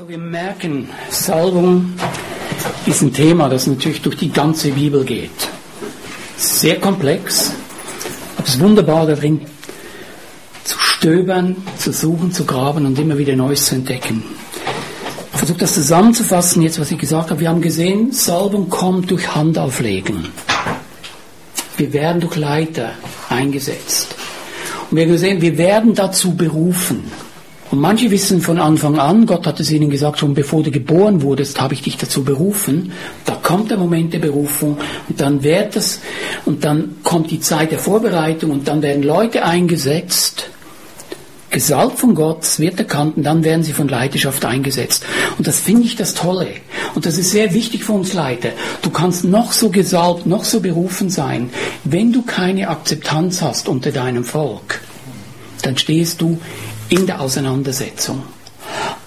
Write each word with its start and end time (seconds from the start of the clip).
Also 0.00 0.08
wir 0.08 0.16
merken, 0.16 0.88
Salbung 1.10 1.92
ist 2.86 3.02
ein 3.02 3.12
Thema, 3.12 3.50
das 3.50 3.66
natürlich 3.66 4.00
durch 4.00 4.16
die 4.16 4.32
ganze 4.32 4.70
Bibel 4.70 5.04
geht. 5.04 5.30
Sehr 6.38 6.80
komplex, 6.80 7.52
aber 8.38 8.46
es 8.46 8.54
ist 8.54 8.60
wunderbar 8.60 9.06
darin 9.06 9.42
zu 10.64 10.78
stöbern, 10.78 11.54
zu 11.76 11.92
suchen, 11.92 12.32
zu 12.32 12.46
graben 12.46 12.86
und 12.86 12.98
immer 12.98 13.18
wieder 13.18 13.36
Neues 13.36 13.66
zu 13.66 13.74
entdecken. 13.74 14.22
Ich 15.34 15.38
versuche 15.38 15.58
das 15.58 15.74
zusammenzufassen, 15.74 16.62
jetzt 16.62 16.80
was 16.80 16.90
ich 16.90 16.98
gesagt 16.98 17.28
habe. 17.28 17.40
Wir 17.40 17.50
haben 17.50 17.60
gesehen, 17.60 18.10
Salbung 18.10 18.70
kommt 18.70 19.10
durch 19.10 19.34
Handauflegen. 19.34 20.28
Wir 21.76 21.92
werden 21.92 22.22
durch 22.22 22.36
Leiter 22.36 22.92
eingesetzt. 23.28 24.14
Und 24.90 24.96
wir 24.96 25.04
haben 25.04 25.12
gesehen, 25.12 25.42
wir 25.42 25.58
werden 25.58 25.94
dazu 25.94 26.34
berufen. 26.34 27.04
Und 27.70 27.78
manche 27.78 28.10
wissen 28.10 28.40
von 28.40 28.58
Anfang 28.58 28.98
an, 28.98 29.26
Gott 29.26 29.46
hat 29.46 29.60
es 29.60 29.70
ihnen 29.70 29.90
gesagt, 29.90 30.18
schon 30.18 30.34
bevor 30.34 30.62
du 30.62 30.72
geboren 30.72 31.22
wurdest, 31.22 31.60
habe 31.60 31.74
ich 31.74 31.82
dich 31.82 31.96
dazu 31.96 32.24
berufen. 32.24 32.92
Da 33.24 33.34
kommt 33.34 33.70
der 33.70 33.78
Moment 33.78 34.12
der 34.12 34.18
Berufung 34.18 34.78
und 35.08 35.20
dann 35.20 35.44
wird 35.44 35.76
es, 35.76 36.00
und 36.44 36.64
dann 36.64 36.96
kommt 37.04 37.30
die 37.30 37.40
Zeit 37.40 37.70
der 37.70 37.78
Vorbereitung 37.78 38.50
und 38.50 38.66
dann 38.66 38.82
werden 38.82 39.04
Leute 39.04 39.44
eingesetzt, 39.44 40.50
gesalbt 41.50 41.98
von 41.98 42.14
Gott, 42.14 42.42
es 42.42 42.58
wird 42.58 42.78
erkannt 42.78 43.16
und 43.16 43.22
dann 43.24 43.44
werden 43.44 43.62
sie 43.62 43.72
von 43.72 43.88
Leiterschaft 43.88 44.44
eingesetzt. 44.44 45.04
Und 45.38 45.46
das 45.46 45.60
finde 45.60 45.84
ich 45.84 45.96
das 45.96 46.14
Tolle. 46.14 46.48
Und 46.94 47.06
das 47.06 47.18
ist 47.18 47.30
sehr 47.30 47.54
wichtig 47.54 47.84
für 47.84 47.92
uns 47.92 48.14
Leiter. 48.14 48.50
Du 48.82 48.90
kannst 48.90 49.24
noch 49.24 49.52
so 49.52 49.70
gesalbt, 49.70 50.26
noch 50.26 50.44
so 50.44 50.60
berufen 50.60 51.10
sein, 51.10 51.50
wenn 51.84 52.12
du 52.12 52.22
keine 52.22 52.68
Akzeptanz 52.68 53.42
hast 53.42 53.68
unter 53.68 53.92
deinem 53.92 54.24
Volk, 54.24 54.80
dann 55.62 55.76
stehst 55.76 56.20
du 56.20 56.38
in 56.90 57.06
der 57.06 57.20
Auseinandersetzung. 57.20 58.22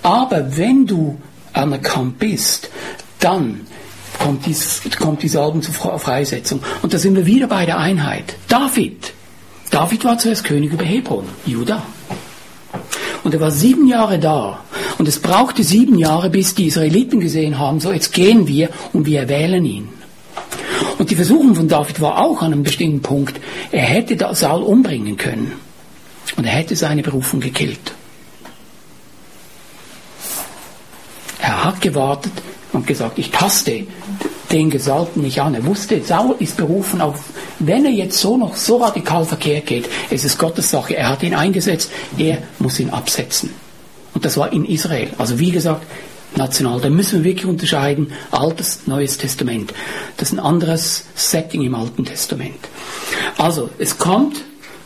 Aber 0.01 0.57
wenn 0.57 0.87
du 0.87 1.19
anerkannt 1.53 2.17
bist, 2.17 2.69
dann 3.19 3.61
kommt, 4.19 4.45
dies, 4.45 4.81
kommt 4.99 5.21
diese 5.21 5.41
Alben 5.41 5.61
zur 5.61 5.99
Freisetzung. 5.99 6.61
Und 6.81 6.93
da 6.93 6.97
sind 6.97 7.15
wir 7.15 7.25
wieder 7.25 7.47
bei 7.47 7.65
der 7.65 7.77
Einheit. 7.77 8.35
David. 8.47 9.13
David 9.69 10.05
war 10.05 10.17
zuerst 10.17 10.43
König 10.43 10.71
über 10.71 10.83
Hebron, 10.83 11.25
Juda. 11.45 11.83
Und 13.23 13.33
er 13.33 13.39
war 13.39 13.51
sieben 13.51 13.87
Jahre 13.87 14.19
da. 14.19 14.59
Und 14.97 15.07
es 15.07 15.19
brauchte 15.19 15.63
sieben 15.63 15.97
Jahre, 15.97 16.29
bis 16.29 16.55
die 16.55 16.67
Israeliten 16.67 17.19
gesehen 17.19 17.57
haben, 17.57 17.79
so 17.79 17.91
jetzt 17.91 18.13
gehen 18.13 18.47
wir 18.47 18.69
und 18.91 19.05
wir 19.05 19.21
erwählen 19.21 19.63
ihn. 19.65 19.89
Und 20.97 21.09
die 21.09 21.15
Versuchung 21.15 21.55
von 21.55 21.67
David 21.67 22.01
war 22.01 22.23
auch 22.23 22.41
an 22.41 22.53
einem 22.53 22.63
bestimmten 22.63 23.01
Punkt, 23.01 23.39
er 23.71 23.83
hätte 23.83 24.17
Saul 24.35 24.61
umbringen 24.61 25.17
können. 25.17 25.53
Und 26.35 26.45
er 26.45 26.51
hätte 26.51 26.75
seine 26.75 27.03
Berufung 27.03 27.39
gekillt. 27.39 27.93
Er 31.39 31.63
hat 31.63 31.81
gewartet 31.81 32.33
und 32.71 32.87
gesagt, 32.87 33.19
ich 33.19 33.31
taste 33.31 33.85
den 34.51 34.69
Gesalbten 34.69 35.21
nicht 35.21 35.41
an. 35.41 35.55
Er 35.55 35.65
wusste, 35.65 36.01
Saul 36.03 36.35
ist 36.39 36.57
berufen 36.57 37.01
auf, 37.01 37.19
wenn 37.59 37.85
er 37.85 37.91
jetzt 37.91 38.19
so 38.19 38.37
noch 38.37 38.55
so 38.55 38.77
radikal 38.77 39.25
verkehrt 39.25 39.65
geht, 39.65 39.89
es 40.09 40.23
ist 40.23 40.37
Gottes 40.37 40.69
Sache. 40.69 40.95
Er 40.95 41.09
hat 41.09 41.23
ihn 41.23 41.33
eingesetzt, 41.33 41.91
er 42.17 42.39
muss 42.59 42.79
ihn 42.79 42.89
absetzen. 42.89 43.51
Und 44.13 44.25
das 44.25 44.37
war 44.37 44.53
in 44.53 44.65
Israel. 44.65 45.09
Also 45.17 45.39
wie 45.39 45.51
gesagt, 45.51 45.85
national. 46.35 46.81
Da 46.81 46.89
müssen 46.89 47.19
wir 47.19 47.31
wirklich 47.31 47.45
unterscheiden, 47.45 48.11
Altes, 48.31 48.81
Neues 48.85 49.17
Testament. 49.17 49.73
Das 50.17 50.29
ist 50.29 50.33
ein 50.33 50.39
anderes 50.39 51.05
Setting 51.15 51.61
im 51.63 51.75
Alten 51.75 52.05
Testament. 52.05 52.59
Also, 53.37 53.69
es 53.79 53.97
kommt 53.97 54.43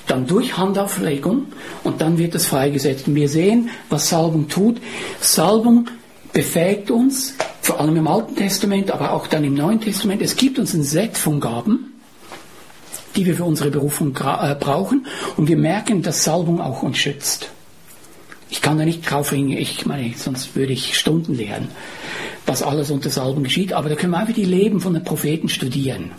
dann 0.07 0.25
durch 0.25 0.57
Handauflegung 0.57 1.47
und 1.83 2.01
dann 2.01 2.17
wird 2.17 2.33
es 2.35 2.47
freigesetzt. 2.47 3.07
Und 3.07 3.15
wir 3.15 3.29
sehen, 3.29 3.69
was 3.89 4.09
Salbung 4.09 4.47
tut. 4.47 4.77
Salbung 5.19 5.89
befähigt 6.33 6.89
uns, 6.91 7.35
vor 7.61 7.79
allem 7.79 7.97
im 7.97 8.07
Alten 8.07 8.35
Testament, 8.35 8.91
aber 8.91 9.11
auch 9.11 9.27
dann 9.27 9.43
im 9.43 9.53
Neuen 9.53 9.81
Testament. 9.81 10.21
Es 10.21 10.35
gibt 10.35 10.57
uns 10.57 10.73
ein 10.73 10.83
Set 10.83 11.17
von 11.17 11.39
Gaben, 11.39 11.93
die 13.15 13.25
wir 13.25 13.35
für 13.35 13.43
unsere 13.43 13.69
Berufung 13.69 14.15
äh, 14.15 14.55
brauchen. 14.55 15.07
Und 15.35 15.47
wir 15.47 15.57
merken, 15.57 16.01
dass 16.01 16.23
Salbung 16.23 16.61
auch 16.61 16.83
uns 16.83 16.97
schützt. 16.97 17.49
Ich 18.49 18.61
kann 18.61 18.77
da 18.77 18.85
nicht 18.85 19.09
drauf 19.09 19.31
hängen, 19.31 19.57
ich 19.57 19.85
meine, 19.85 20.13
sonst 20.15 20.55
würde 20.55 20.71
ich 20.71 20.97
Stunden 20.97 21.35
lehren, 21.35 21.67
was 22.45 22.63
alles 22.63 22.91
unter 22.91 23.09
Salbung 23.09 23.43
geschieht. 23.43 23.73
Aber 23.73 23.89
da 23.89 23.95
können 23.95 24.13
wir 24.13 24.19
einfach 24.19 24.33
die 24.33 24.45
Leben 24.45 24.79
von 24.79 24.93
den 24.93 25.03
Propheten 25.03 25.49
studieren. 25.49 26.11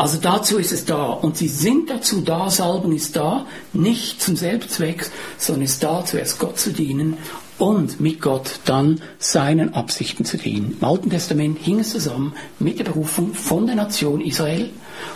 Also 0.00 0.16
dazu 0.18 0.56
ist 0.56 0.72
es 0.72 0.86
da. 0.86 1.04
Und 1.12 1.36
sie 1.36 1.48
sind 1.48 1.90
dazu 1.90 2.22
da, 2.22 2.48
Salben 2.48 2.90
ist 2.92 3.16
da, 3.16 3.44
nicht 3.74 4.22
zum 4.22 4.34
Selbstzweck, 4.34 5.10
sondern 5.36 5.64
ist 5.64 5.82
da, 5.82 6.02
zuerst 6.06 6.38
Gott 6.38 6.58
zu 6.58 6.72
dienen 6.72 7.18
und 7.58 8.00
mit 8.00 8.22
Gott 8.22 8.60
dann 8.64 9.02
seinen 9.18 9.74
Absichten 9.74 10.24
zu 10.24 10.38
dienen. 10.38 10.78
Im 10.80 10.88
Alten 10.88 11.10
Testament 11.10 11.58
hing 11.58 11.80
es 11.80 11.90
zusammen 11.90 12.32
mit 12.58 12.78
der 12.78 12.84
Berufung 12.84 13.34
von 13.34 13.66
der 13.66 13.76
Nation 13.76 14.22
Israel 14.22 14.70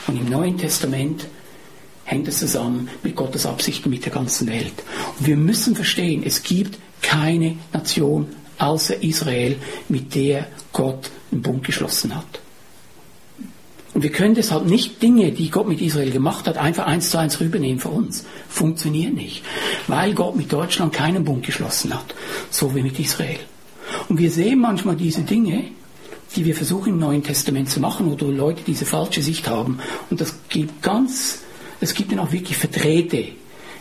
und 0.07 0.21
im 0.21 0.29
Neuen 0.29 0.59
Testament 0.59 1.29
hängt 2.05 2.29
es 2.29 2.41
zusammen 2.41 2.91
mit 3.03 3.17
Gottes 3.17 3.47
Absichten 3.47 3.89
mit 3.89 4.05
der 4.05 4.13
ganzen 4.13 4.49
Welt. 4.49 4.75
Und 5.19 5.27
wir 5.27 5.39
müssen 5.39 5.75
verstehen, 5.75 6.23
es 6.27 6.43
gibt 6.43 6.79
keine 7.01 7.57
Nation 7.73 8.27
außer 8.59 9.03
Israel, 9.03 9.57
mit 9.89 10.15
der 10.15 10.47
Gott 10.75 11.11
einen 11.33 11.41
Bund 11.41 11.65
geschlossen 11.65 12.15
hat. 12.15 12.44
Und 13.95 14.03
wir 14.03 14.11
können 14.11 14.35
deshalb 14.35 14.67
nicht 14.67 15.01
Dinge, 15.01 15.31
die 15.31 15.51
Gott 15.51 15.69
mit 15.69 15.81
Israel 15.81 16.11
gemacht 16.11 16.49
hat, 16.49 16.57
einfach 16.57 16.87
eins 16.87 17.11
zu 17.11 17.19
eins 17.19 17.41
rübernehmen 17.41 17.79
für 17.79 17.91
uns. 17.91 18.25
Funktioniert 18.49 19.15
nicht. 19.15 19.45
Weil 19.87 20.15
Gott 20.15 20.35
mit 20.35 20.53
Deutschland 20.53 20.93
keinen 20.93 21.25
Bund 21.25 21.47
geschlossen 21.47 21.95
hat. 21.95 22.15
So 22.51 22.75
wie 22.75 22.83
mit 22.83 22.99
Israel. 22.99 23.39
Und 24.09 24.19
wir 24.19 24.33
sehen 24.33 24.59
manchmal 24.59 24.97
diese 24.97 25.23
Dinge, 25.23 25.67
die 26.35 26.45
wir 26.45 26.57
versuchen 26.57 26.95
im 26.95 26.99
Neuen 26.99 27.23
Testament 27.23 27.71
zu 27.71 27.79
machen 27.79 28.11
oder 28.11 28.27
Leute 28.27 28.63
diese 28.67 28.85
falsche 28.85 29.23
Sicht 29.23 29.49
haben. 29.49 29.79
Und 30.11 30.21
das 30.21 30.35
gibt 30.49 30.83
ganz, 30.83 31.43
es 31.81 31.95
gibt 31.95 32.11
dann 32.11 32.19
auch 32.19 32.33
wirklich 32.33 32.57
verdrehte, 32.57 33.29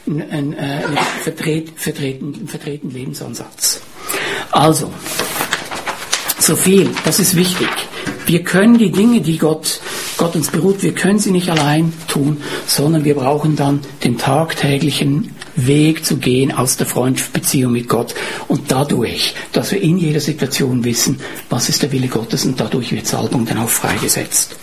einen, 0.06 0.54
äh, 0.54 0.82
verdreht, 1.22 1.72
verdrehten, 1.76 2.48
verdrehten 2.48 2.92
Lebensansatz. 2.92 3.82
Also, 4.52 4.94
so 6.38 6.56
viel, 6.56 6.90
das 7.06 7.20
ist 7.20 7.36
wichtig. 7.36 7.70
Wir 8.26 8.44
können 8.44 8.78
die 8.78 8.92
Dinge, 8.92 9.22
die 9.22 9.38
Gott, 9.38 9.80
Gott 10.24 10.38
uns 10.38 10.52
beruht, 10.52 10.82
wir 10.84 10.94
können 10.94 11.20
sie 11.20 11.32
nicht 11.32 11.50
allein 11.50 11.92
tun, 12.08 12.38
sondern 12.66 13.04
wir 13.04 13.14
brauchen 13.14 13.58
dann 13.58 13.82
den 14.06 14.18
tagtäglichen 14.18 15.36
Weg 15.58 16.06
zu 16.06 16.16
gehen 16.16 16.54
aus 16.54 16.78
der 16.78 16.86
Freundschaftsbeziehung 16.86 17.74
mit 17.74 17.90
Gott 17.90 18.16
und 18.48 18.72
dadurch, 18.72 19.36
dass 19.52 19.74
wir 19.74 19.82
in 19.82 19.98
jeder 19.98 20.22
Situation 20.22 20.86
wissen, 20.86 21.20
was 21.50 21.68
ist 21.68 21.84
der 21.84 21.92
Wille 21.92 22.08
Gottes 22.08 22.46
und 22.46 22.58
dadurch 22.58 22.94
wird 22.94 23.06
Salbung 23.06 23.46
dann 23.46 23.58
auch 23.58 23.68
freigesetzt. 23.68 24.56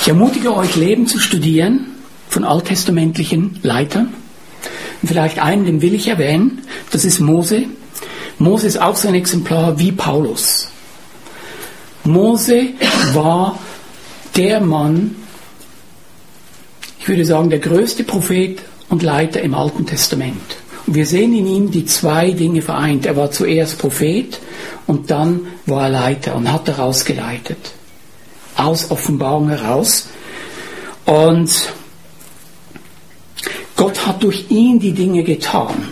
Ich 0.00 0.08
ermutige 0.08 0.56
euch, 0.56 0.74
Leben 0.74 1.06
zu 1.06 1.18
studieren 1.18 1.88
von 2.30 2.44
alttestamentlichen 2.44 3.58
Leitern. 3.62 4.21
Und 5.02 5.08
vielleicht 5.08 5.40
einen, 5.40 5.66
den 5.66 5.82
will 5.82 5.94
ich 5.94 6.08
erwähnen, 6.08 6.62
das 6.90 7.04
ist 7.04 7.20
Mose. 7.20 7.64
Mose 8.38 8.66
ist 8.66 8.80
auch 8.80 8.96
so 8.96 9.08
ein 9.08 9.14
Exemplar 9.14 9.78
wie 9.78 9.92
Paulus. 9.92 10.68
Mose 12.04 12.68
war 13.12 13.58
der 14.36 14.60
Mann, 14.60 15.16
ich 16.98 17.08
würde 17.08 17.24
sagen, 17.24 17.50
der 17.50 17.58
größte 17.58 18.04
Prophet 18.04 18.60
und 18.88 19.02
Leiter 19.02 19.42
im 19.42 19.54
Alten 19.54 19.86
Testament. 19.86 20.56
Und 20.86 20.94
wir 20.94 21.06
sehen 21.06 21.34
in 21.34 21.46
ihm 21.46 21.70
die 21.70 21.84
zwei 21.86 22.30
Dinge 22.30 22.62
vereint. 22.62 23.06
Er 23.06 23.16
war 23.16 23.30
zuerst 23.30 23.78
Prophet 23.78 24.40
und 24.86 25.10
dann 25.10 25.46
war 25.66 25.84
er 25.84 25.90
Leiter 25.90 26.34
und 26.34 26.50
hat 26.50 26.68
daraus 26.68 27.04
geleitet. 27.04 27.72
Aus 28.56 28.90
Offenbarung 28.90 29.48
heraus. 29.48 30.08
Und 31.04 31.72
Gott 33.76 34.06
hat 34.06 34.22
durch 34.22 34.50
ihn 34.50 34.78
die 34.78 34.92
Dinge 34.92 35.22
getan. 35.22 35.88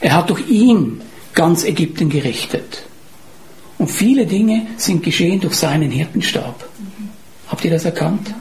Er 0.00 0.14
hat 0.16 0.30
durch 0.30 0.48
ihn 0.48 1.00
ganz 1.34 1.64
Ägypten 1.64 2.08
gerichtet. 2.08 2.82
Und 3.78 3.90
viele 3.90 4.26
Dinge 4.26 4.66
sind 4.76 5.02
geschehen 5.02 5.40
durch 5.40 5.54
seinen 5.54 5.90
Hirtenstab. 5.90 6.68
Habt 7.48 7.64
ihr 7.64 7.70
das 7.70 7.84
erkannt? 7.84 8.32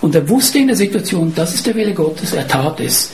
Und 0.00 0.14
er 0.14 0.28
wusste 0.28 0.58
in 0.58 0.68
der 0.68 0.76
Situation, 0.76 1.32
das 1.34 1.54
ist 1.54 1.66
der 1.66 1.74
Wille 1.74 1.94
Gottes, 1.94 2.32
er 2.32 2.48
tat 2.48 2.80
es. 2.80 3.10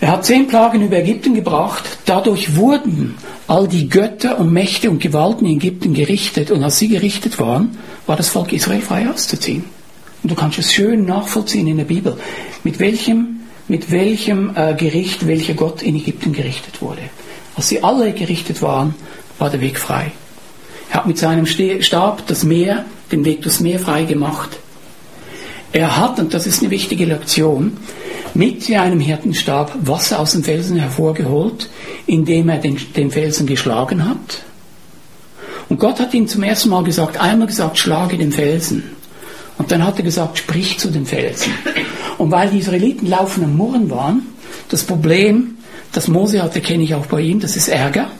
Er 0.00 0.12
hat 0.12 0.24
zehn 0.24 0.48
Plagen 0.48 0.82
über 0.82 0.98
Ägypten 0.98 1.34
gebracht, 1.34 1.84
dadurch 2.04 2.56
wurden 2.56 3.14
all 3.46 3.68
die 3.68 3.88
Götter 3.88 4.38
und 4.38 4.52
Mächte 4.52 4.90
und 4.90 5.00
Gewalten 5.00 5.46
in 5.46 5.56
Ägypten 5.56 5.94
gerichtet 5.94 6.50
und 6.50 6.62
als 6.62 6.78
sie 6.78 6.88
gerichtet 6.88 7.38
waren, 7.38 7.78
war 8.06 8.16
das 8.16 8.28
Volk 8.28 8.52
Israel 8.52 8.80
frei 8.80 9.08
auszuziehen. 9.08 9.64
Und 10.22 10.30
du 10.30 10.34
kannst 10.34 10.58
es 10.58 10.72
schön 10.72 11.04
nachvollziehen 11.04 11.66
in 11.66 11.76
der 11.76 11.84
Bibel, 11.84 12.16
mit 12.64 12.78
welchem 12.80 13.40
mit 13.68 13.90
welchem 13.90 14.54
äh, 14.54 14.74
Gericht 14.74 15.26
welcher 15.26 15.54
Gott 15.54 15.82
in 15.82 15.96
Ägypten 15.96 16.32
gerichtet 16.32 16.82
wurde. 16.82 17.02
Als 17.56 17.68
sie 17.68 17.82
alle 17.82 18.12
gerichtet 18.12 18.62
waren, 18.62 18.94
war 19.38 19.50
der 19.50 19.60
Weg 19.60 19.78
frei. 19.78 20.12
Er 20.90 20.96
hat 20.96 21.06
mit 21.06 21.18
seinem 21.18 21.46
Stab 21.46 22.26
das 22.26 22.44
Meer 22.44 22.84
den 23.10 23.24
Weg 23.24 23.42
durchs 23.42 23.60
Meer 23.60 23.78
frei 23.80 24.04
gemacht. 24.04 24.58
Er 25.72 25.96
hat, 25.96 26.20
und 26.20 26.34
das 26.34 26.46
ist 26.46 26.60
eine 26.60 26.70
wichtige 26.70 27.04
Lektion, 27.04 27.76
mit 28.34 28.70
einem 28.70 29.00
Hirtenstab 29.00 29.72
Wasser 29.82 30.20
aus 30.20 30.32
dem 30.32 30.44
Felsen 30.44 30.76
hervorgeholt, 30.76 31.68
indem 32.06 32.48
er 32.48 32.58
den, 32.58 32.78
den 32.96 33.10
Felsen 33.10 33.46
geschlagen 33.46 34.08
hat. 34.08 34.44
Und 35.68 35.80
Gott 35.80 35.98
hat 35.98 36.14
ihm 36.14 36.28
zum 36.28 36.42
ersten 36.42 36.68
Mal 36.68 36.84
gesagt, 36.84 37.20
einmal 37.20 37.46
gesagt, 37.46 37.78
schlage 37.78 38.18
den 38.18 38.32
Felsen. 38.32 38.84
Und 39.58 39.70
dann 39.70 39.84
hat 39.84 39.98
er 39.98 40.04
gesagt, 40.04 40.38
sprich 40.38 40.78
zu 40.78 40.90
den 40.90 41.06
Felsen. 41.06 41.52
Und 42.18 42.30
weil 42.30 42.50
die 42.50 42.58
Israeliten 42.58 43.06
laufen 43.06 43.44
am 43.44 43.56
Murren 43.56 43.90
waren, 43.90 44.22
das 44.68 44.84
Problem, 44.84 45.58
das 45.92 46.08
Mose 46.08 46.42
hatte, 46.42 46.60
kenne 46.60 46.82
ich 46.82 46.94
auch 46.94 47.06
bei 47.06 47.20
ihm, 47.20 47.40
das 47.40 47.56
ist 47.56 47.68
Ärger, 47.68 48.10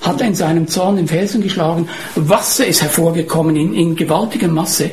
hat 0.00 0.20
er 0.20 0.26
in 0.26 0.34
seinem 0.34 0.66
Zorn 0.66 0.96
den 0.96 1.08
Felsen 1.08 1.42
geschlagen, 1.42 1.88
Wasser 2.14 2.66
ist 2.66 2.82
hervorgekommen 2.82 3.56
in, 3.56 3.74
in 3.74 3.96
gewaltiger 3.96 4.48
Masse. 4.48 4.90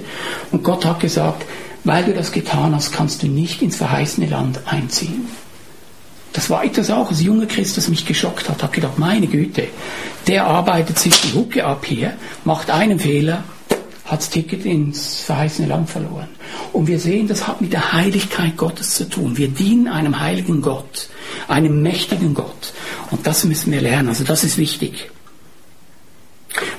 Und 0.52 0.64
Gott 0.64 0.86
hat 0.86 1.00
gesagt, 1.00 1.46
weil 1.86 2.04
du 2.04 2.14
das 2.14 2.32
getan 2.34 2.76
hast, 2.76 2.92
kannst 2.92 3.24
du 3.24 3.28
nicht 3.28 3.62
ins 3.62 3.78
verheißene 3.78 4.28
Land 4.28 4.60
einziehen. 4.66 5.28
Das 6.34 6.50
war 6.50 6.64
etwas 6.64 6.92
auch 6.92 7.10
als 7.10 7.22
junger 7.22 7.46
Christ, 7.46 7.78
das 7.78 7.88
mich 7.88 8.06
geschockt 8.06 8.50
hat. 8.50 8.62
Hat 8.62 8.74
gedacht, 8.74 9.00
meine 9.00 9.28
Güte, 9.28 9.70
der 10.28 10.46
arbeitet 10.46 11.00
sich 11.00 11.20
die 11.22 11.34
Hucke 11.34 11.66
ab 11.66 11.86
hier, 11.86 12.14
macht 12.44 12.70
einen 12.70 13.00
Fehler, 13.00 13.44
hat 14.08 14.20
das 14.20 14.30
Ticket 14.30 14.66
ins 14.66 15.22
verheißene 15.22 15.68
Land 15.68 15.90
verloren. 15.90 16.30
Und 16.72 16.88
wir 16.88 16.98
sehen, 16.98 17.28
das 17.28 17.46
hat 17.46 17.60
mit 17.60 17.74
der 17.74 17.92
Heiligkeit 17.92 18.56
Gottes 18.56 18.96
zu 18.96 19.10
tun. 19.10 19.38
Wir 19.38 19.50
dienen 19.50 19.90
einem 19.90 20.20
heiligen 20.20 20.62
Gott, 20.62 21.10
einem 21.50 21.82
mächtigen 21.82 22.34
Gott. 22.34 22.74
Und 23.12 23.28
das 23.28 23.44
müssen 23.44 23.72
wir 23.72 23.82
lernen. 23.82 24.08
Also 24.08 24.24
das 24.24 24.46
ist 24.46 24.58
wichtig. 24.58 25.12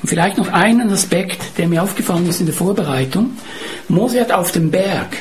Und 0.03 0.09
vielleicht 0.09 0.39
noch 0.39 0.49
einen 0.49 0.91
Aspekt, 0.91 1.59
der 1.59 1.69
mir 1.69 1.83
aufgefallen 1.83 2.27
ist 2.27 2.41
in 2.41 2.47
der 2.47 2.55
Vorbereitung. 2.55 3.37
Mose 3.89 4.21
hat 4.21 4.33
auf 4.33 4.51
dem 4.53 4.71
Berg, 4.71 5.19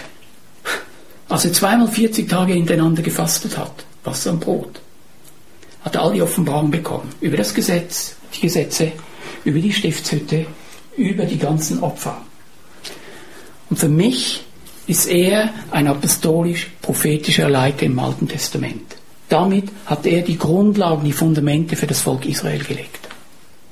als 1.28 1.44
er 1.44 1.52
zweimal 1.52 1.90
40 1.90 2.30
Tage 2.30 2.54
hintereinander 2.54 3.02
gefastet 3.02 3.58
hat, 3.58 3.86
Wasser 4.06 4.32
und 4.32 4.40
Brot, 4.40 4.80
hat 5.84 5.96
er 5.96 6.04
all 6.04 6.14
die 6.14 6.22
Offenbarungen 6.22 6.72
bekommen. 6.72 7.10
Über 7.20 7.36
das 7.36 7.54
Gesetz, 7.54 8.16
die 8.34 8.42
Gesetze, 8.42 8.94
über 9.44 9.60
die 9.60 9.74
Stiftshütte, 9.74 10.46
über 10.98 11.26
die 11.26 11.38
ganzen 11.38 11.82
Opfer. 11.82 12.22
Und 13.70 13.78
für 13.78 13.90
mich 13.90 14.44
ist 14.88 15.08
er 15.08 15.54
ein 15.72 15.88
apostolisch-prophetischer 15.88 17.50
Leiter 17.50 17.86
im 17.86 18.00
Alten 18.00 18.28
Testament. 18.28 18.96
Damit 19.30 19.66
hat 19.86 20.06
er 20.06 20.22
die 20.22 20.38
Grundlagen, 20.38 21.04
die 21.04 21.12
Fundamente 21.12 21.76
für 21.76 21.88
das 21.88 22.02
Volk 22.02 22.26
Israel 22.26 22.64
gelegt. 22.64 23.08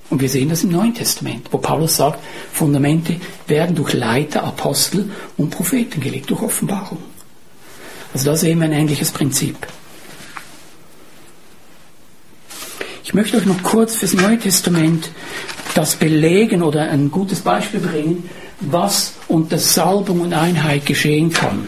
Und 0.09 0.21
wir 0.21 0.29
sehen 0.29 0.49
das 0.49 0.63
im 0.63 0.71
Neuen 0.71 0.93
Testament, 0.93 1.47
wo 1.51 1.57
Paulus 1.57 1.95
sagt, 1.95 2.19
Fundamente 2.53 3.15
werden 3.47 3.75
durch 3.75 3.93
Leiter, 3.93 4.43
Apostel 4.43 5.09
und 5.37 5.49
Propheten 5.49 5.99
gelegt, 5.99 6.29
durch 6.29 6.41
Offenbarung. 6.41 6.99
Also 8.13 8.25
da 8.31 8.35
sehen 8.35 8.59
wir 8.59 8.65
ein 8.65 8.73
ähnliches 8.73 9.11
Prinzip. 9.11 9.57
Ich 13.05 13.13
möchte 13.13 13.37
euch 13.37 13.45
noch 13.45 13.61
kurz 13.61 13.97
fürs 13.97 14.13
Neue 14.13 14.39
Testament 14.39 15.11
das 15.75 15.95
belegen 15.95 16.63
oder 16.63 16.89
ein 16.89 17.11
gutes 17.11 17.41
Beispiel 17.41 17.79
bringen, 17.79 18.27
was 18.61 19.13
unter 19.27 19.59
Salbung 19.59 20.21
und 20.21 20.33
Einheit 20.33 20.87
geschehen 20.87 21.31
kann. 21.31 21.67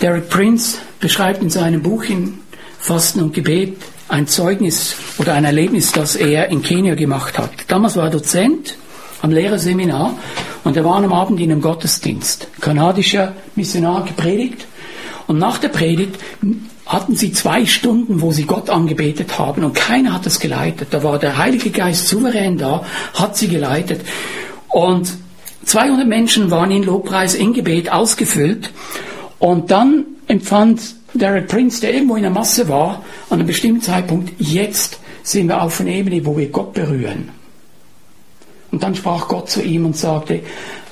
Derek 0.00 0.28
Prince 0.28 0.78
beschreibt 1.00 1.42
in 1.42 1.50
seinem 1.50 1.82
Buch 1.82 2.04
in 2.04 2.38
Fasten 2.78 3.20
und 3.20 3.34
Gebet 3.34 3.76
ein 4.08 4.28
Zeugnis 4.28 4.94
oder 5.18 5.34
ein 5.34 5.44
Erlebnis, 5.44 5.90
das 5.90 6.14
er 6.14 6.50
in 6.50 6.62
Kenia 6.62 6.94
gemacht 6.94 7.36
hat. 7.36 7.50
Damals 7.66 7.96
war 7.96 8.04
er 8.04 8.10
Dozent 8.10 8.76
am 9.22 9.32
Lehrerseminar 9.32 10.16
und 10.62 10.76
er 10.76 10.84
war 10.84 10.98
am 11.02 11.12
Abend 11.12 11.40
in 11.40 11.50
einem 11.50 11.60
Gottesdienst. 11.60 12.46
Kanadischer 12.60 13.34
Missionar 13.56 14.04
gepredigt 14.04 14.68
und 15.26 15.38
nach 15.38 15.58
der 15.58 15.68
Predigt 15.68 16.14
hatten 16.92 17.16
sie 17.16 17.32
zwei 17.32 17.64
Stunden, 17.64 18.20
wo 18.20 18.32
sie 18.32 18.44
Gott 18.44 18.68
angebetet 18.68 19.38
haben 19.38 19.64
und 19.64 19.74
keiner 19.74 20.12
hat 20.12 20.26
es 20.26 20.38
geleitet. 20.38 20.88
Da 20.90 21.02
war 21.02 21.18
der 21.18 21.38
Heilige 21.38 21.70
Geist 21.70 22.06
souverän 22.06 22.58
da, 22.58 22.84
hat 23.14 23.36
sie 23.36 23.48
geleitet 23.48 24.02
und 24.68 25.12
200 25.64 26.06
Menschen 26.06 26.50
waren 26.50 26.70
in 26.70 26.82
Lobpreis, 26.82 27.34
in 27.34 27.54
Gebet 27.54 27.90
ausgefüllt 27.90 28.70
und 29.38 29.70
dann 29.70 30.04
empfand 30.26 30.96
Derek 31.14 31.48
Prince, 31.48 31.80
der 31.80 31.94
irgendwo 31.94 32.16
in 32.16 32.22
der 32.22 32.30
Masse 32.30 32.68
war, 32.68 33.04
an 33.30 33.38
einem 33.38 33.46
bestimmten 33.46 33.82
Zeitpunkt, 33.82 34.32
jetzt 34.38 34.98
sind 35.22 35.48
wir 35.48 35.62
auf 35.62 35.80
einer 35.80 35.90
Ebene, 35.90 36.24
wo 36.26 36.36
wir 36.36 36.48
Gott 36.48 36.74
berühren. 36.74 37.30
Und 38.70 38.82
dann 38.82 38.94
sprach 38.94 39.28
Gott 39.28 39.50
zu 39.50 39.62
ihm 39.62 39.84
und 39.84 39.96
sagte, 39.96 40.40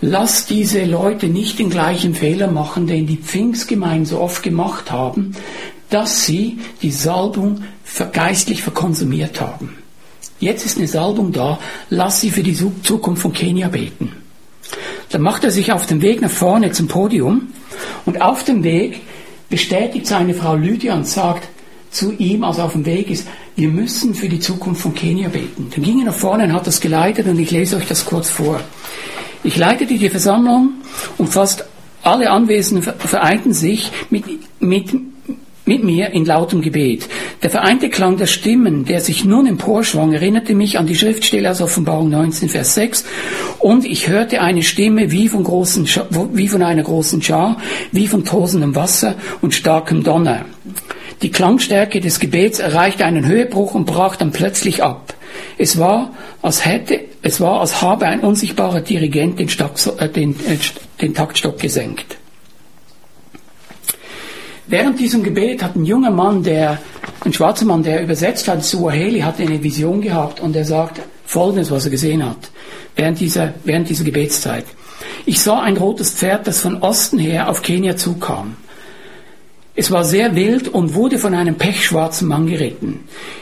lass 0.03 0.44
diese 0.46 0.85
Leute 0.85 1.29
nicht 1.29 1.58
den 1.58 1.70
gleichen 1.70 2.14
Fehler 2.14 2.50
machen, 2.50 2.87
den 2.87 3.06
die 3.06 3.17
Pfingstgemeinden 3.17 4.05
so 4.05 4.20
oft 4.20 4.43
gemacht 4.43 4.91
haben, 4.91 5.35
dass 5.91 6.25
sie 6.25 6.59
die 6.83 6.91
Salbung 6.91 7.63
geistlich 8.13 8.63
verkonsumiert 8.63 9.41
haben. 9.41 9.77
Jetzt 10.39 10.65
ist 10.65 10.79
eine 10.79 10.89
Salbung 10.89 11.33
da, 11.33 11.59
lass 11.91 12.21
sie 12.21 12.31
für 12.31 12.43
die 12.43 12.57
Zukunft 12.83 13.23
von 13.23 13.33
Kenia 13.33 13.69
beten. 13.69 14.13
Dann 15.11 15.23
macht 15.23 15.45
er 15.45 15.51
sich 15.51 15.73
auf 15.73 15.87
den 15.87 16.01
Weg 16.03 16.23
nach 16.23 16.31
vorne 16.31 16.73
zum 16.73 16.89
Podium 16.89 17.49
und 18.07 18.23
auf 18.23 18.45
dem 18.45 18.63
Weg 18.63 19.01
bestätigt 19.49 20.07
seine 20.07 20.35
Frau 20.35 20.55
Lydia 20.55 20.95
und 20.95 21.07
sagt 21.07 21.49
zu 21.91 22.13
ihm, 22.13 22.45
als 22.45 22.59
er 22.59 22.65
auf 22.65 22.73
dem 22.73 22.87
Weg 22.87 23.11
ist, 23.11 23.27
wir 23.57 23.69
müssen 23.69 24.15
für 24.15 24.29
die 24.29 24.39
Zukunft 24.39 24.81
von 24.81 24.95
Kenia 24.95 25.29
beten. 25.29 25.71
Dann 25.75 25.83
ging 25.83 25.99
er 25.99 26.07
nach 26.07 26.15
vorne 26.15 26.45
und 26.45 26.53
hat 26.53 26.67
das 26.67 26.81
geleitet 26.81 27.27
und 27.27 27.39
ich 27.39 27.51
lese 27.51 27.77
euch 27.77 27.87
das 27.87 28.07
kurz 28.07 28.31
vor. 28.31 28.61
Ich 29.43 29.57
leitete 29.57 29.95
die 29.95 30.09
Versammlung 30.09 30.75
und 31.19 31.29
fast 31.29 31.65
alle 32.03 32.31
Anwesenden 32.31 32.83
vereinten 32.83 33.53
sich 33.53 33.91
mit, 34.09 34.25
mit 34.61 34.91
mit 35.70 35.84
mir 35.84 36.11
in 36.11 36.25
lautem 36.25 36.62
Gebet. 36.62 37.08
Der 37.44 37.50
vereinte 37.50 37.90
Klang 37.90 38.17
der 38.17 38.26
Stimmen, 38.26 38.84
der 38.87 39.00
sich 39.00 39.25
nun 39.25 39.46
emporschwang, 39.46 40.12
erinnerte 40.12 40.52
mich 40.56 40.81
an 40.81 40.88
die 40.88 40.96
Schriftstelle 40.96 41.49
aus 41.49 41.62
Offenbarung 41.62 42.11
19, 42.11 42.49
Vers 42.49 42.75
6. 42.75 43.05
Und 43.61 43.84
ich 43.84 44.08
hörte 44.08 44.40
eine 44.40 44.64
Stimme 44.64 45.12
wie 45.12 45.28
von, 45.28 45.44
großen, 45.44 45.88
wie 46.32 46.49
von 46.49 46.62
einer 46.64 46.82
großen 46.82 47.22
Schar, 47.22 47.58
wie 47.93 48.08
von 48.08 48.25
tosendem 48.25 48.75
Wasser 48.75 49.14
und 49.43 49.55
starkem 49.55 50.02
Donner. 50.02 50.44
Die 51.22 51.31
Klangstärke 51.31 52.00
des 52.00 52.19
Gebets 52.19 52.58
erreichte 52.58 53.05
einen 53.05 53.25
Höhebruch 53.25 53.75
und 53.75 53.84
brach 53.84 54.17
dann 54.17 54.32
plötzlich 54.32 54.82
ab. 54.82 55.14
Es 55.56 55.78
war, 55.78 56.11
als 56.43 56.64
hätte, 56.67 57.00
es 57.22 57.40
war, 57.40 57.61
als 57.61 57.81
habe 57.81 58.06
ein 58.06 58.20
unsichtbarer 58.20 58.81
Dirigent 58.81 59.38
den, 59.38 59.49
Stock, 59.49 59.75
äh, 59.99 60.08
den, 60.08 60.32
äh, 60.32 60.56
den 61.00 61.14
Taktstock 61.14 61.61
gesenkt. 61.61 62.19
Während 64.70 65.00
diesem 65.00 65.24
Gebet 65.24 65.65
hat 65.65 65.74
ein 65.74 65.84
junger 65.84 66.12
Mann, 66.12 66.44
der, 66.44 66.79
ein 67.24 67.32
schwarzer 67.32 67.65
Mann, 67.65 67.82
der 67.82 68.05
übersetzt 68.05 68.46
hat, 68.46 68.65
Suaheli, 68.65 69.19
hat 69.19 69.41
eine 69.41 69.60
Vision 69.60 70.00
gehabt 70.00 70.39
und 70.39 70.55
er 70.55 70.65
sagt 70.65 71.00
Folgendes, 71.24 71.72
was 71.72 71.86
er 71.86 71.91
gesehen 71.91 72.24
hat, 72.24 72.50
während 72.94 73.19
dieser, 73.19 73.55
während 73.65 73.89
dieser 73.89 74.05
Gebetszeit. 74.05 74.65
Ich 75.27 75.41
sah 75.41 75.60
ein 75.60 75.77
rotes 75.77 76.12
Pferd, 76.12 76.46
das 76.46 76.60
von 76.60 76.82
Osten 76.82 77.19
her 77.19 77.48
auf 77.48 77.62
Kenia 77.62 77.96
zukam. 77.96 78.55
Es 79.74 79.91
war 79.91 80.05
sehr 80.05 80.36
wild 80.36 80.69
und 80.69 80.94
wurde 80.94 81.19
von 81.19 81.34
einem 81.34 81.56
pechschwarzen 81.56 82.29
Mann 82.29 82.46
geritten. 82.46 83.00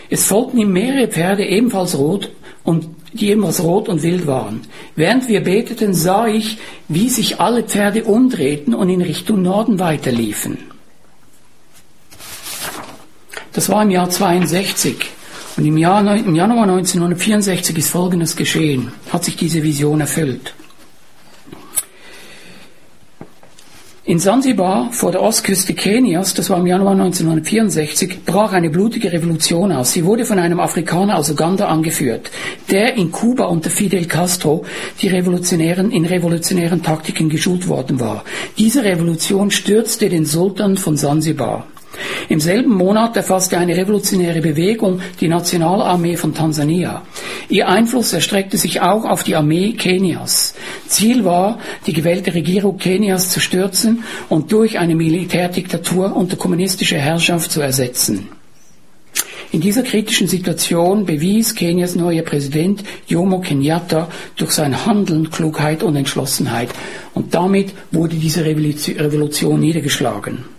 Es 0.08 0.25
folgten 0.25 0.56
ihm 0.58 0.73
mehrere 0.73 1.08
Pferde, 1.08 1.44
ebenfalls 1.44 1.99
rot, 1.99 2.30
und 2.64 2.88
die 3.12 3.28
ebenfalls 3.28 3.62
rot 3.62 3.90
und 3.90 4.02
wild 4.02 4.26
waren. 4.26 4.62
Während 4.97 5.28
wir 5.28 5.42
beteten, 5.42 5.92
sah 5.92 6.26
ich, 6.26 6.56
wie 6.88 7.11
sich 7.11 7.38
alle 7.38 7.64
Pferde 7.64 8.04
umdrehten 8.04 8.73
und 8.73 8.88
in 8.88 9.02
Richtung 9.02 9.42
Norden 9.42 9.78
weiterliefen. 9.78 10.67
Das 13.59 13.69
war 13.71 13.83
im 13.83 13.91
Jahr 13.91 14.09
62. 14.09 14.95
Und 15.57 15.65
im, 15.65 15.77
Jahr, 15.79 15.99
im 16.17 16.37
Januar 16.37 16.62
1964 16.62 17.77
ist 17.77 17.91
Folgendes 17.91 18.37
geschehen, 18.37 18.93
hat 19.12 19.25
sich 19.25 19.35
diese 19.35 19.65
Vision 19.65 20.00
erfüllt. 20.00 20.55
In 24.05 24.21
Sansibar 24.21 24.93
vor 24.93 25.11
der 25.11 25.23
Ostküste 25.23 25.75
Kenias, 25.75 26.35
das 26.35 26.50
war 26.50 26.59
im 26.59 26.69
Januar 26.69 26.93
1964, 26.93 28.25
brach 28.25 28.53
eine 28.53 28.71
blutige 28.71 29.12
Revolution 29.12 29.73
aus. 29.73 29.91
Sie 29.91 30.05
wurde 30.05 30.25
von 30.25 30.38
einem 30.38 30.61
Afrikaner 30.61 31.19
aus 31.19 31.29
Uganda 31.29 31.67
angeführt, 31.67 32.31
der 32.71 32.95
in 32.95 33.11
Kuba 33.11 33.47
unter 33.47 33.71
Fidel 33.71 34.05
Castro 34.05 34.65
die 35.03 35.09
revolutionären, 35.09 35.91
in 35.91 36.07
revolutionären 36.07 36.85
Taktiken 36.85 37.29
geschult 37.29 37.67
worden 37.67 37.99
war. 37.99 38.23
Diese 38.57 38.85
Revolution 38.85 39.50
stürzte 39.50 40.09
den 40.09 40.27
Sultan 40.27 40.77
von 40.77 40.97
Sansibar. 40.97 41.67
Im 42.28 42.40
selben 42.40 42.75
Monat 42.75 43.17
erfasste 43.17 43.59
eine 43.59 43.76
revolutionäre 43.76 44.40
Bewegung 44.40 45.00
die 45.21 45.28
Nationalarmee 45.28 46.17
von 46.17 46.35
Tansania. 46.35 47.02
Ihr 47.49 47.69
Einfluss 47.69 48.12
erstreckte 48.12 48.57
sich 48.57 48.81
auch 48.81 49.05
auf 49.05 49.23
die 49.23 49.37
Armee 49.37 49.73
Kenias. 49.73 50.55
Ziel 50.87 51.25
war, 51.25 51.59
die 51.87 51.93
gewählte 51.93 52.35
Regierung 52.35 52.78
Kenias 52.78 53.31
zu 53.31 53.40
stürzen 53.40 54.05
und 54.28 54.52
durch 54.52 54.78
eine 54.78 54.95
Militärdiktatur 54.95 56.14
unter 56.17 56.37
kommunistischer 56.37 56.99
Herrschaft 56.99 57.50
zu 57.50 57.61
ersetzen. 57.61 58.28
In 59.50 59.62
dieser 59.62 59.83
kritischen 59.83 60.28
Situation 60.28 61.07
bewies 61.07 61.55
Kenias 61.55 61.95
neuer 61.95 62.23
Präsident 62.23 62.85
Jomo 63.07 63.40
Kenyatta 63.40 64.09
durch 64.37 64.50
sein 64.50 64.85
Handeln 64.85 65.31
Klugheit 65.31 65.83
und 65.83 65.97
Entschlossenheit. 65.97 66.69
Und 67.14 67.35
damit 67.35 67.73
wurde 67.90 68.17
diese 68.17 68.45
Revolution 68.45 69.61
niedergeschlagen. 69.61 70.58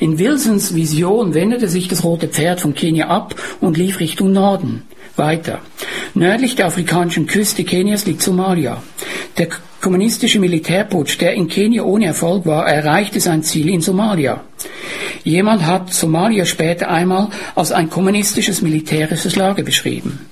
In 0.00 0.18
Wilsons 0.18 0.74
Vision 0.74 1.34
wendete 1.34 1.68
sich 1.68 1.86
das 1.86 2.04
rote 2.04 2.26
Pferd 2.26 2.60
von 2.60 2.74
Kenia 2.74 3.08
ab 3.08 3.34
und 3.60 3.76
lief 3.76 4.00
Richtung 4.00 4.32
Norden 4.32 4.82
weiter. 5.16 5.60
Nördlich 6.14 6.56
der 6.56 6.66
afrikanischen 6.66 7.26
Küste 7.26 7.64
Kenias 7.64 8.06
liegt 8.06 8.22
Somalia. 8.22 8.82
Der 9.36 9.48
kommunistische 9.82 10.40
Militärputsch, 10.40 11.20
der 11.20 11.34
in 11.34 11.48
Kenia 11.48 11.82
ohne 11.82 12.06
Erfolg 12.06 12.46
war, 12.46 12.66
erreichte 12.66 13.20
sein 13.20 13.42
Ziel 13.42 13.68
in 13.68 13.82
Somalia. 13.82 14.42
Jemand 15.22 15.66
hat 15.66 15.92
Somalia 15.92 16.46
später 16.46 16.88
einmal 16.88 17.28
als 17.54 17.70
ein 17.70 17.90
kommunistisches 17.90 18.62
militärisches 18.62 19.36
Lager 19.36 19.62
beschrieben. 19.62 20.26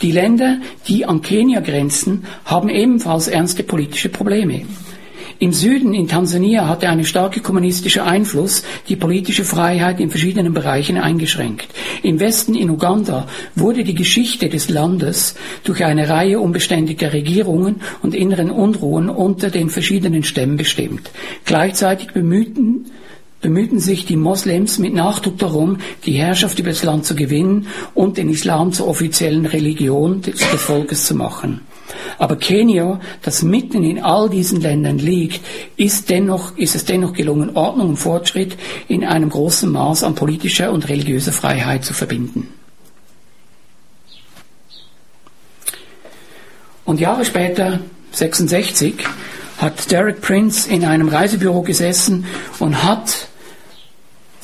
Die 0.00 0.12
Länder, 0.12 0.58
die 0.86 1.06
an 1.06 1.22
Kenia 1.22 1.58
grenzen, 1.58 2.24
haben 2.44 2.68
ebenfalls 2.68 3.26
ernste 3.26 3.64
politische 3.64 4.10
Probleme. 4.10 4.62
Im 5.38 5.52
Süden 5.52 5.92
in 5.92 6.08
Tansania 6.08 6.66
hatte 6.66 6.88
ein 6.88 7.04
starker 7.04 7.40
kommunistischer 7.40 8.06
Einfluss 8.06 8.62
die 8.88 8.96
politische 8.96 9.44
Freiheit 9.44 10.00
in 10.00 10.08
verschiedenen 10.08 10.54
Bereichen 10.54 10.96
eingeschränkt. 10.96 11.68
Im 12.02 12.20
Westen 12.20 12.54
in 12.54 12.70
Uganda 12.70 13.26
wurde 13.54 13.84
die 13.84 13.94
Geschichte 13.94 14.48
des 14.48 14.70
Landes 14.70 15.34
durch 15.62 15.84
eine 15.84 16.08
Reihe 16.08 16.40
unbeständiger 16.40 17.12
Regierungen 17.12 17.82
und 18.00 18.14
inneren 18.14 18.50
Unruhen 18.50 19.10
unter 19.10 19.50
den 19.50 19.68
verschiedenen 19.68 20.22
Stämmen 20.22 20.56
bestimmt. 20.56 21.10
Gleichzeitig 21.44 22.12
bemühten 22.12 22.86
bemühten 23.42 23.78
sich 23.78 24.06
die 24.06 24.16
Moslems 24.16 24.78
mit 24.78 24.94
Nachdruck 24.94 25.38
darum, 25.38 25.76
die 26.04 26.12
Herrschaft 26.12 26.58
über 26.58 26.70
das 26.70 26.82
Land 26.82 27.04
zu 27.04 27.14
gewinnen 27.14 27.66
und 27.94 28.16
den 28.16 28.30
Islam 28.30 28.72
zur 28.72 28.88
offiziellen 28.88 29.44
Religion 29.46 30.22
des, 30.22 30.36
des 30.36 30.62
Volkes 30.62 31.04
zu 31.04 31.14
machen. 31.14 31.60
Aber 32.18 32.36
Kenia, 32.36 33.00
das 33.22 33.42
mitten 33.42 33.82
in 33.82 34.02
all 34.02 34.28
diesen 34.28 34.60
Ländern 34.60 34.98
liegt, 34.98 35.40
ist, 35.76 36.10
dennoch, 36.10 36.56
ist 36.56 36.74
es 36.74 36.84
dennoch 36.84 37.12
gelungen, 37.12 37.56
Ordnung 37.56 37.90
und 37.90 37.96
Fortschritt 37.96 38.56
in 38.88 39.04
einem 39.04 39.30
großen 39.30 39.70
Maß 39.70 40.02
an 40.02 40.14
politischer 40.14 40.72
und 40.72 40.88
religiöser 40.88 41.32
Freiheit 41.32 41.84
zu 41.84 41.94
verbinden. 41.94 42.48
Und 46.84 47.00
Jahre 47.00 47.24
später, 47.24 47.80
66, 48.12 48.94
hat 49.58 49.90
Derek 49.90 50.20
Prince 50.20 50.70
in 50.70 50.84
einem 50.84 51.08
Reisebüro 51.08 51.62
gesessen 51.62 52.26
und 52.58 52.82
hat 52.82 53.28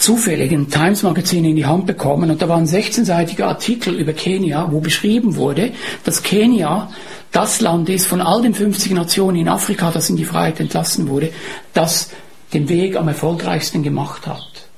zufällig 0.03 0.53
ein 0.53 0.69
Times-Magazin 0.69 1.45
in 1.45 1.57
die 1.57 1.67
Hand 1.67 1.87
bekommen 1.87 2.31
und 2.31 2.43
da 2.43 2.49
war 2.49 2.57
ein 2.57 2.67
16-seitiger 2.67 3.47
Artikel 3.47 3.95
über 3.95 4.13
Kenia, 4.13 4.69
wo 4.71 4.81
beschrieben 4.81 5.37
wurde, 5.37 5.73
dass 6.05 6.23
Kenia 6.23 6.91
das 7.31 7.61
Land 7.61 7.89
ist 7.89 8.07
von 8.07 8.21
all 8.21 8.43
den 8.43 8.55
50 8.55 8.93
Nationen 8.93 9.39
in 9.39 9.49
Afrika, 9.49 9.91
das 9.91 10.11
in 10.11 10.17
die 10.17 10.25
Freiheit 10.25 10.61
entlassen 10.61 11.09
wurde, 11.09 11.33
das 11.73 12.11
den 12.53 12.69
Weg 12.69 12.97
am 12.97 13.09
erfolgreichsten 13.09 13.83
gemacht 13.83 14.27
hat. 14.27 14.69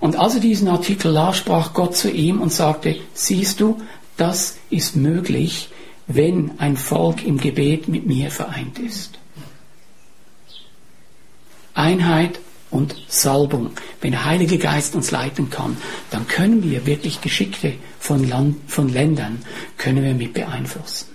Und 0.00 0.16
als 0.16 0.36
er 0.36 0.40
diesen 0.40 0.68
Artikel 0.68 1.10
las, 1.10 1.36
sprach 1.36 1.74
Gott 1.74 1.96
zu 1.96 2.10
ihm 2.10 2.40
und 2.40 2.52
sagte, 2.52 2.96
siehst 3.14 3.60
du, 3.60 3.78
das 4.16 4.58
ist 4.70 4.96
möglich, 4.96 5.70
wenn 6.06 6.52
ein 6.58 6.76
Volk 6.76 7.26
im 7.26 7.38
Gebet 7.38 7.88
mit 7.88 8.06
mir 8.06 8.30
vereint 8.30 8.78
ist. 8.78 9.18
Einheit 11.74 12.38
und 12.70 12.94
Salbung. 13.08 13.70
Wenn 14.00 14.12
der 14.12 14.24
Heilige 14.24 14.58
Geist 14.58 14.94
uns 14.94 15.10
leiten 15.10 15.50
kann, 15.50 15.76
dann 16.10 16.26
können 16.28 16.62
wir 16.62 16.86
wirklich 16.86 17.20
Geschickte 17.20 17.74
von, 17.98 18.28
Land, 18.28 18.56
von 18.66 18.88
Ländern, 18.88 19.42
können 19.76 20.04
wir 20.04 20.14
mit 20.14 20.34
beeinflussen. 20.34 21.06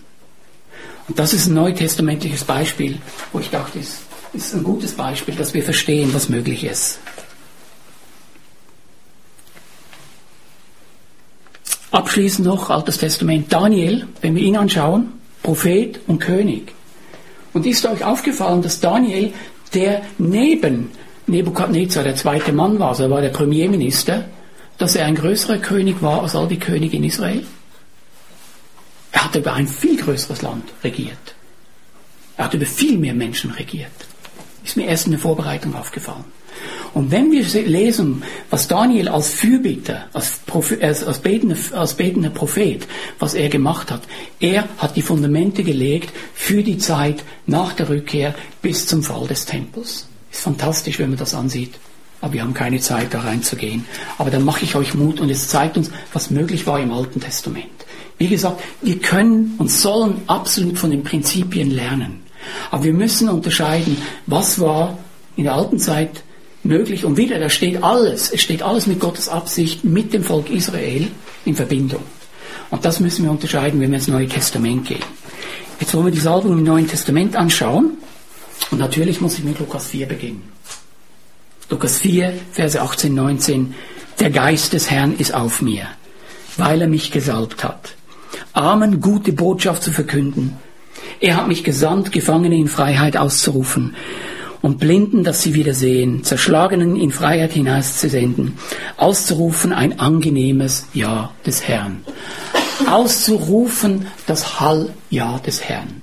Und 1.08 1.20
das 1.20 1.34
ist 1.34 1.48
ein 1.48 1.54
neutestamentliches 1.54 2.44
Beispiel, 2.46 2.98
wo 3.32 3.40
ich 3.40 3.50
dachte, 3.50 3.80
es 3.80 4.02
ist 4.34 4.54
ein 4.54 4.64
gutes 4.64 4.94
Beispiel, 4.94 5.36
dass 5.36 5.54
wir 5.54 5.64
verstehen, 5.64 6.14
was 6.14 6.30
möglich 6.30 6.64
ist. 6.64 7.00
Abschließend 11.92 12.48
noch 12.48 12.72
Altes 12.72 12.98
Testament. 12.98 13.54
Daniel, 13.54 14.08
wenn 14.22 14.36
wir 14.36 14.42
ihn 14.42 14.58
anschauen, 14.58 15.12
Prophet 15.44 16.00
und 16.08 16.20
König. 16.20 16.74
Und 17.54 17.68
ist 17.68 17.86
euch 17.86 18.04
aufgefallen, 18.04 18.64
dass 18.64 18.80
Daniel, 18.80 19.32
der 19.76 20.02
neben 20.18 20.90
Nebukadnezar 21.34 22.04
der 22.04 22.16
zweite 22.16 22.54
Mann 22.54 22.80
war, 22.80 22.90
also 22.90 23.04
er 23.04 23.10
war 23.10 23.22
der 23.22 23.30
Premierminister, 23.30 24.25
dass 24.78 24.96
er 24.96 25.06
ein 25.06 25.16
größerer 25.16 25.58
König 25.58 26.02
war 26.02 26.22
als 26.22 26.36
all 26.36 26.48
die 26.48 26.60
Könige 26.60 26.98
in 26.98 27.04
Israel? 27.04 27.44
Er 29.12 29.25
hat 29.25 29.36
über 29.36 29.54
ein 29.54 29.68
viel 29.68 29.98
größeres 29.98 30.42
Land 30.44 30.66
regiert. 30.84 31.36
Er 32.38 32.46
hat 32.46 32.54
über 32.54 32.66
viel 32.66 32.98
mehr 32.98 33.13
Menschen 33.13 33.52
regiert. 33.52 33.92
Ist 34.63 34.78
mir 34.78 34.86
erst 34.86 35.06
in 35.06 35.12
der 35.12 35.20
Vorbereitung 35.20 35.75
aufgefallen. 35.75 36.25
Und 36.94 37.10
wenn 37.10 37.32
wir 37.32 37.44
lesen, 37.66 38.24
was 38.52 38.68
Daniel 38.68 39.10
als 39.10 39.34
Fürbitter, 39.34 40.06
als, 40.13 40.40
Prophet, 40.46 40.84
als, 40.84 41.20
betender, 41.20 41.58
als 41.74 41.96
betender 41.96 42.30
Prophet, 42.30 42.88
was 43.18 43.34
er 43.34 43.50
gemacht 43.50 43.90
hat, 43.92 44.04
er 44.40 44.68
hat 44.78 44.96
die 44.96 45.02
Fundamente 45.02 45.63
gelegt 45.63 46.12
für 46.36 46.62
die 46.62 46.78
Zeit 46.78 47.24
nach 47.48 47.74
der 47.74 47.90
Rückkehr 47.90 48.36
bis 48.62 48.86
zum 48.86 49.02
Fall 49.02 49.28
des 49.28 49.46
Tempels. 49.46 50.08
Ist 50.34 50.42
fantastisch, 50.42 51.00
wenn 51.00 51.12
man 51.12 51.20
das 51.20 51.34
ansieht. 51.34 51.75
Aber 52.20 52.34
wir 52.34 52.42
haben 52.42 52.54
keine 52.54 52.80
Zeit, 52.80 53.13
da 53.13 53.22
reinzugehen. 53.22 53.86
Aber 54.18 54.32
dann 54.32 54.44
mache 54.44 54.66
ich 54.66 54.75
euch 54.75 54.94
Mut 54.94 55.20
und 55.20 55.30
es 55.30 55.48
zeigt 55.48 55.78
uns, 55.78 55.92
was 56.12 56.32
möglich 56.32 56.66
war 56.68 56.80
im 56.80 56.92
Alten 56.92 57.22
Testament. 57.22 57.68
Wie 58.18 58.28
gesagt, 58.28 58.62
wir 58.82 59.00
können 59.00 59.56
und 59.58 59.70
sollen 59.70 60.22
absolut 60.28 60.80
von 60.80 60.90
den 60.90 61.04
Prinzipien 61.04 61.72
lernen. 61.72 62.24
Aber 62.72 62.84
wir 62.84 62.94
müssen 62.94 63.30
unterscheiden, 63.30 63.98
was 64.25 64.60
war 64.60 64.98
in 65.36 65.46
der 65.46 65.54
alten 65.54 65.80
Zeit 65.80 66.24
möglich. 66.63 67.06
Und 67.06 67.18
wieder, 67.18 67.40
da 67.40 67.50
steht 67.50 67.84
alles, 67.84 68.32
es 68.32 68.42
steht 68.42 68.63
alles 68.63 68.88
mit 68.88 69.00
Gottes 69.00 69.30
Absicht, 69.30 69.84
mit 69.84 70.13
dem 70.13 70.24
Volk 70.24 70.50
Israel 70.50 71.08
in 71.46 71.56
Verbindung. 71.56 72.04
Und 72.70 72.86
das 72.86 73.00
müssen 73.00 73.24
wir 73.25 73.32
unterscheiden, 73.32 73.80
wenn 73.80 73.92
wir 73.92 73.98
ins 73.98 74.08
Neue 74.08 74.28
Testament 74.28 74.88
gehen. 74.88 75.04
Jetzt 75.80 75.94
wollen 75.94 76.06
wir 76.06 76.12
die 76.12 76.20
Salbung 76.20 76.54
im 76.54 76.63
Neuen 76.63 76.88
Testament 76.88 77.36
anschauen. 77.36 77.98
Und 78.72 78.79
natürlich 78.79 79.22
muss 79.22 79.38
ich 79.38 79.43
mit 79.43 79.60
Lukas 79.60 79.88
4 79.88 80.08
beginnen. 80.08 80.51
Lukas 81.70 82.00
4, 82.00 82.34
Verse 82.51 82.82
18, 82.82 83.13
19. 83.13 83.74
Der 84.20 84.29
Geist 84.29 84.74
des 84.74 84.89
Herrn 84.89 85.15
ist 85.17 85.34
auf 85.34 85.62
mir, 85.62 85.88
weil 86.58 86.82
er 86.82 86.88
mich 86.88 87.12
gesalbt 87.12 87.63
hat 87.63 87.96
Armen 88.53 89.01
gute 89.01 89.34
Botschaft 89.34 89.84
zu 89.84 89.91
verkünden. 89.91 90.58
Er 91.20 91.38
hat 91.38 91.48
mich 91.48 91.63
gesandt, 91.63 92.12
Gefangene 92.12 92.55
in 92.55 92.67
Freiheit 92.67 93.17
auszurufen 93.17 93.96
und 94.62 94.79
Blinden, 94.79 95.24
dass 95.24 95.41
sie 95.41 95.53
wieder 95.53 95.74
sehen, 95.74 96.24
Zerschlagenen 96.24 96.96
in 96.96 97.12
Freiheit 97.12 97.53
hinauszusenden, 97.53 98.58
auszurufen 98.98 99.74
ein 99.74 100.00
angenehmes 100.00 100.88
Ja 100.93 101.32
des 101.46 101.67
Herrn, 101.67 102.03
auszurufen 102.89 104.08
das 104.27 104.60
Hallja 104.60 105.39
des 105.39 105.63
Herrn. 105.63 106.01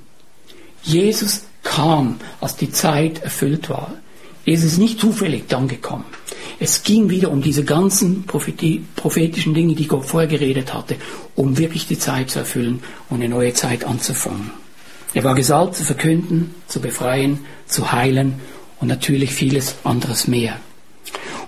Jesus 0.82 1.42
kam, 1.70 2.16
als 2.40 2.56
die 2.56 2.72
Zeit 2.72 3.22
erfüllt 3.22 3.70
war. 3.70 3.92
Jesus 4.44 4.72
ist 4.72 4.78
nicht 4.78 4.98
zufällig 4.98 5.44
dann 5.46 5.68
gekommen. 5.68 6.04
Es 6.58 6.82
ging 6.82 7.10
wieder 7.10 7.30
um 7.30 7.42
diese 7.42 7.62
ganzen 7.62 8.24
prophetischen 8.24 9.54
Dinge, 9.54 9.74
die 9.76 9.86
Gott 9.86 10.04
vorher 10.04 10.28
geredet 10.28 10.74
hatte, 10.74 10.96
um 11.36 11.58
wirklich 11.58 11.86
die 11.86 11.98
Zeit 11.98 12.30
zu 12.30 12.40
erfüllen 12.40 12.82
und 13.08 13.20
eine 13.20 13.28
neue 13.28 13.54
Zeit 13.54 13.84
anzufangen. 13.84 14.50
Er 15.14 15.22
war 15.22 15.36
gesalbt 15.36 15.76
zu 15.76 15.84
verkünden, 15.84 16.54
zu 16.66 16.80
befreien, 16.80 17.38
zu 17.66 17.92
heilen 17.92 18.34
und 18.80 18.88
natürlich 18.88 19.32
vieles 19.32 19.76
anderes 19.84 20.26
mehr. 20.26 20.56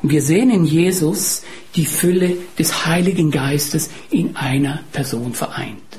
Und 0.03 0.11
wir 0.11 0.23
sehen 0.23 0.51
in 0.51 0.65
Jesus 0.65 1.43
die 1.75 1.87
Fülle 1.87 2.37
des 2.59 2.87
Heiligen 2.87 3.33
Geistes 3.33 3.91
in 4.11 4.37
einer 4.37 4.83
Person 4.93 5.35
vereint. 5.35 5.92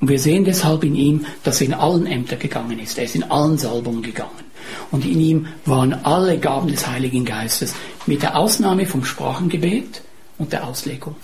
Und 0.00 0.08
wir 0.08 0.18
sehen 0.18 0.44
deshalb 0.44 0.82
in 0.84 0.94
ihm, 0.94 1.26
dass 1.44 1.60
er 1.60 1.66
in 1.66 1.74
allen 1.74 2.06
Ämter 2.06 2.36
gegangen 2.36 2.78
ist. 2.78 2.98
Er 2.98 3.04
ist 3.04 3.14
in 3.14 3.24
allen 3.24 3.58
Salbungen 3.58 4.02
gegangen. 4.02 4.30
Und 4.90 5.04
in 5.04 5.20
ihm 5.20 5.46
waren 5.66 5.92
alle 5.92 6.38
Gaben 6.38 6.68
des 6.68 6.86
Heiligen 6.86 7.24
Geistes, 7.24 7.74
mit 8.06 8.22
der 8.22 8.36
Ausnahme 8.36 8.86
vom 8.86 9.04
Sprachengebet 9.04 10.02
und 10.38 10.52
der 10.52 10.66
Auslegung. 10.66 11.16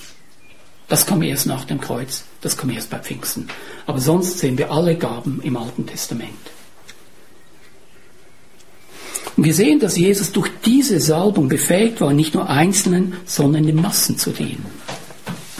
Das 0.88 1.06
kam 1.06 1.22
erst 1.22 1.46
nach 1.46 1.64
dem 1.64 1.80
Kreuz, 1.80 2.24
das 2.42 2.56
kam 2.56 2.70
erst 2.70 2.90
bei 2.90 2.98
Pfingsten. 2.98 3.48
Aber 3.86 3.98
sonst 3.98 4.38
sehen 4.38 4.58
wir 4.58 4.70
alle 4.70 4.96
Gaben 4.96 5.40
im 5.42 5.56
Alten 5.56 5.86
Testament. 5.86 6.30
Und 9.36 9.44
wir 9.44 9.54
sehen, 9.54 9.80
dass 9.80 9.96
Jesus 9.96 10.32
durch 10.32 10.50
diese 10.64 11.00
Salbung 11.00 11.48
befähigt 11.48 12.00
war, 12.00 12.12
nicht 12.12 12.34
nur 12.34 12.48
Einzelnen, 12.48 13.14
sondern 13.26 13.66
den 13.66 13.82
Massen 13.82 14.16
zu 14.16 14.30
dienen. 14.30 14.64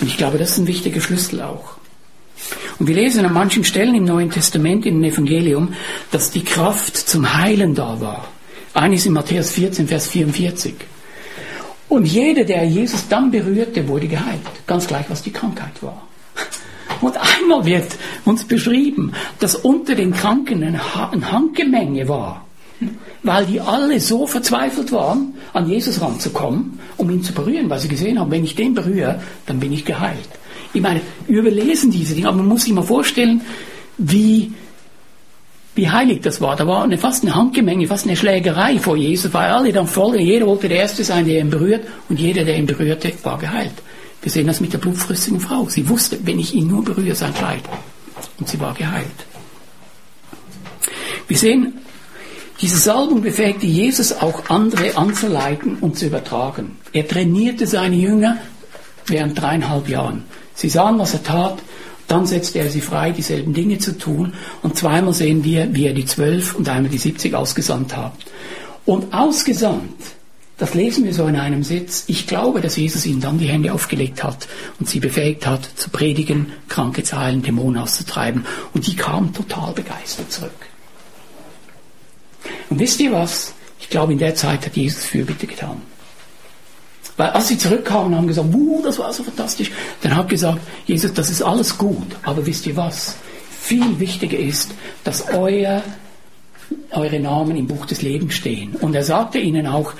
Und 0.00 0.06
ich 0.06 0.16
glaube, 0.16 0.38
das 0.38 0.52
ist 0.52 0.58
ein 0.58 0.66
wichtiger 0.66 1.00
Schlüssel 1.00 1.42
auch. 1.42 1.76
Und 2.78 2.86
wir 2.86 2.94
lesen 2.94 3.24
an 3.24 3.32
manchen 3.32 3.64
Stellen 3.64 3.94
im 3.94 4.04
Neuen 4.04 4.30
Testament, 4.30 4.86
im 4.86 5.02
Evangelium, 5.02 5.74
dass 6.10 6.30
die 6.30 6.44
Kraft 6.44 6.96
zum 6.96 7.36
Heilen 7.36 7.74
da 7.74 8.00
war. 8.00 8.28
Eines 8.74 9.06
in 9.06 9.14
Matthäus 9.14 9.50
14, 9.52 9.88
Vers 9.88 10.08
44. 10.08 10.74
Und 11.88 12.04
jeder, 12.04 12.44
der 12.44 12.64
Jesus 12.64 13.08
dann 13.08 13.30
berührte, 13.30 13.86
wurde 13.88 14.08
geheilt. 14.08 14.40
Ganz 14.66 14.86
gleich, 14.86 15.06
was 15.08 15.22
die 15.22 15.32
Krankheit 15.32 15.82
war. 15.82 16.02
Und 17.00 17.16
einmal 17.16 17.64
wird 17.64 17.96
uns 18.24 18.44
beschrieben, 18.44 19.12
dass 19.38 19.54
unter 19.54 19.94
den 19.94 20.12
Kranken 20.12 20.62
ein 20.62 21.32
Handgemenge 21.32 22.08
war, 22.08 22.44
weil 23.22 23.46
die 23.46 23.60
alle 23.60 24.00
so 24.00 24.26
verzweifelt 24.26 24.92
waren, 24.92 25.34
an 25.52 25.68
Jesus 25.68 26.00
ranzukommen, 26.00 26.78
um 26.96 27.10
ihn 27.10 27.22
zu 27.22 27.32
berühren, 27.32 27.68
weil 27.70 27.78
sie 27.78 27.88
gesehen 27.88 28.18
haben, 28.18 28.30
wenn 28.30 28.44
ich 28.44 28.54
den 28.54 28.74
berühre, 28.74 29.20
dann 29.46 29.60
bin 29.60 29.72
ich 29.72 29.84
geheilt. 29.84 30.28
Ich 30.76 30.82
meine, 30.82 31.00
überlesen 31.26 31.90
diese 31.90 32.14
Dinge, 32.14 32.28
aber 32.28 32.36
man 32.36 32.48
muss 32.48 32.64
sich 32.64 32.72
mal 32.74 32.82
vorstellen, 32.82 33.40
wie, 33.96 34.52
wie 35.74 35.88
heilig 35.88 36.20
das 36.20 36.42
war. 36.42 36.54
Da 36.54 36.66
war 36.66 36.84
eine, 36.84 36.98
fast 36.98 37.24
eine 37.24 37.34
Handgemenge, 37.34 37.86
fast 37.86 38.04
eine 38.06 38.14
Schlägerei 38.14 38.78
vor 38.78 38.94
Jesus, 38.94 39.32
weil 39.32 39.48
alle 39.48 39.72
dann 39.72 39.86
voll, 39.86 40.20
jeder 40.20 40.46
wollte 40.46 40.68
der 40.68 40.80
Erste 40.80 41.02
sein, 41.02 41.24
der 41.24 41.40
ihn 41.40 41.48
berührt, 41.48 41.86
und 42.10 42.20
jeder, 42.20 42.44
der 42.44 42.58
ihn 42.58 42.66
berührte, 42.66 43.10
war 43.22 43.38
geheilt. 43.38 43.72
Wir 44.20 44.30
sehen 44.30 44.46
das 44.46 44.60
mit 44.60 44.74
der 44.74 44.78
blutfröstigen 44.78 45.40
Frau. 45.40 45.66
Sie 45.70 45.88
wusste, 45.88 46.18
wenn 46.24 46.38
ich 46.38 46.52
ihn 46.52 46.66
nur 46.66 46.84
berühre, 46.84 47.14
sein 47.14 47.32
Kleid. 47.32 47.62
Und 48.38 48.46
sie 48.46 48.60
war 48.60 48.74
geheilt. 48.74 49.06
Wir 51.26 51.38
sehen, 51.38 51.72
diese 52.60 52.76
Salbung 52.76 53.22
befähigte 53.22 53.66
Jesus 53.66 54.12
auch 54.12 54.50
andere 54.50 54.94
anzuleiten 54.98 55.78
und 55.80 55.96
zu 55.98 56.04
übertragen. 56.04 56.76
Er 56.92 57.08
trainierte 57.08 57.66
seine 57.66 57.96
Jünger 57.96 58.36
während 59.06 59.40
dreieinhalb 59.40 59.88
Jahren. 59.88 60.24
Sie 60.56 60.68
sahen, 60.68 60.98
was 60.98 61.14
er 61.14 61.22
tat, 61.22 61.58
dann 62.08 62.26
setzte 62.26 62.58
er 62.58 62.70
sie 62.70 62.80
frei, 62.80 63.12
dieselben 63.12 63.54
Dinge 63.54 63.78
zu 63.78 63.96
tun. 63.96 64.32
Und 64.62 64.76
zweimal 64.76 65.12
sehen 65.12 65.44
wir, 65.44 65.72
wie 65.72 65.86
er 65.86 65.94
die 65.94 66.06
zwölf 66.06 66.56
und 66.56 66.68
einmal 66.68 66.90
die 66.90 66.98
siebzig 66.98 67.34
ausgesandt 67.34 67.96
hat. 67.96 68.14
Und 68.84 69.14
ausgesandt 69.14 70.16
das 70.58 70.72
lesen 70.72 71.04
wir 71.04 71.12
so 71.12 71.26
in 71.26 71.36
einem 71.36 71.62
Sitz. 71.62 72.04
Ich 72.06 72.26
glaube, 72.26 72.62
dass 72.62 72.76
Jesus 72.76 73.04
ihnen 73.04 73.20
dann 73.20 73.38
die 73.38 73.48
Hände 73.48 73.74
aufgelegt 73.74 74.24
hat 74.24 74.48
und 74.80 74.88
sie 74.88 75.00
befähigt 75.00 75.46
hat, 75.46 75.68
zu 75.76 75.90
predigen, 75.90 76.52
Kranke 76.68 77.02
zu 77.02 77.18
heilen, 77.18 77.42
Dämonen 77.42 77.82
auszutreiben. 77.82 78.46
Und 78.72 78.86
die 78.86 78.96
kamen 78.96 79.34
total 79.34 79.72
begeistert 79.74 80.32
zurück. 80.32 80.50
Und 82.70 82.78
wisst 82.78 83.00
ihr 83.00 83.12
was? 83.12 83.52
Ich 83.80 83.90
glaube, 83.90 84.12
in 84.12 84.18
der 84.18 84.34
Zeit 84.34 84.64
hat 84.64 84.76
Jesus 84.76 85.04
Fürbitte 85.04 85.46
getan. 85.46 85.82
Weil 87.16 87.30
als 87.30 87.48
sie 87.48 87.58
zurückkamen 87.58 88.14
haben 88.14 88.26
gesagt, 88.26 88.52
wuh, 88.52 88.82
das 88.82 88.98
war 88.98 89.12
so 89.12 89.22
fantastisch, 89.22 89.70
dann 90.02 90.14
hat 90.14 90.28
gesagt, 90.28 90.60
Jesus, 90.86 91.12
das 91.14 91.30
ist 91.30 91.42
alles 91.42 91.78
gut, 91.78 92.16
aber 92.22 92.44
wisst 92.44 92.66
ihr 92.66 92.76
was? 92.76 93.16
Viel 93.58 93.98
wichtiger 93.98 94.38
ist, 94.38 94.72
dass 95.02 95.28
euer, 95.30 95.82
eure 96.90 97.18
Namen 97.18 97.56
im 97.56 97.66
Buch 97.66 97.86
des 97.86 98.02
Lebens 98.02 98.34
stehen. 98.34 98.74
Und 98.76 98.94
er 98.94 99.02
sagte 99.02 99.38
ihnen 99.38 99.66
auch, 99.66 99.94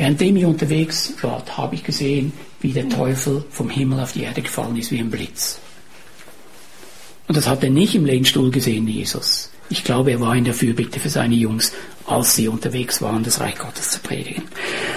Währenddem 0.00 0.36
ich 0.36 0.46
unterwegs 0.46 1.12
war, 1.20 1.44
habe 1.58 1.74
ich 1.74 1.84
gesehen, 1.84 2.32
wie 2.62 2.72
der 2.72 2.88
Teufel 2.88 3.44
vom 3.50 3.68
Himmel 3.68 4.00
auf 4.00 4.12
die 4.12 4.22
Erde 4.22 4.40
gefallen 4.40 4.74
ist 4.78 4.90
wie 4.90 4.98
ein 4.98 5.10
Blitz. 5.10 5.58
Und 7.28 7.36
das 7.36 7.46
hat 7.46 7.62
er 7.62 7.68
nicht 7.68 7.94
im 7.94 8.06
Lehnstuhl 8.06 8.50
gesehen, 8.50 8.88
Jesus. 8.88 9.50
Ich 9.70 9.84
glaube, 9.84 10.10
er 10.10 10.20
war 10.20 10.34
in 10.34 10.44
der 10.44 10.52
Fürbitte 10.54 10.98
für 10.98 11.08
seine 11.08 11.36
Jungs, 11.36 11.72
als 12.04 12.34
sie 12.34 12.48
unterwegs 12.48 13.00
waren, 13.00 13.22
das 13.22 13.40
Reich 13.40 13.56
Gottes 13.56 13.90
zu 13.92 14.00
predigen. 14.00 14.42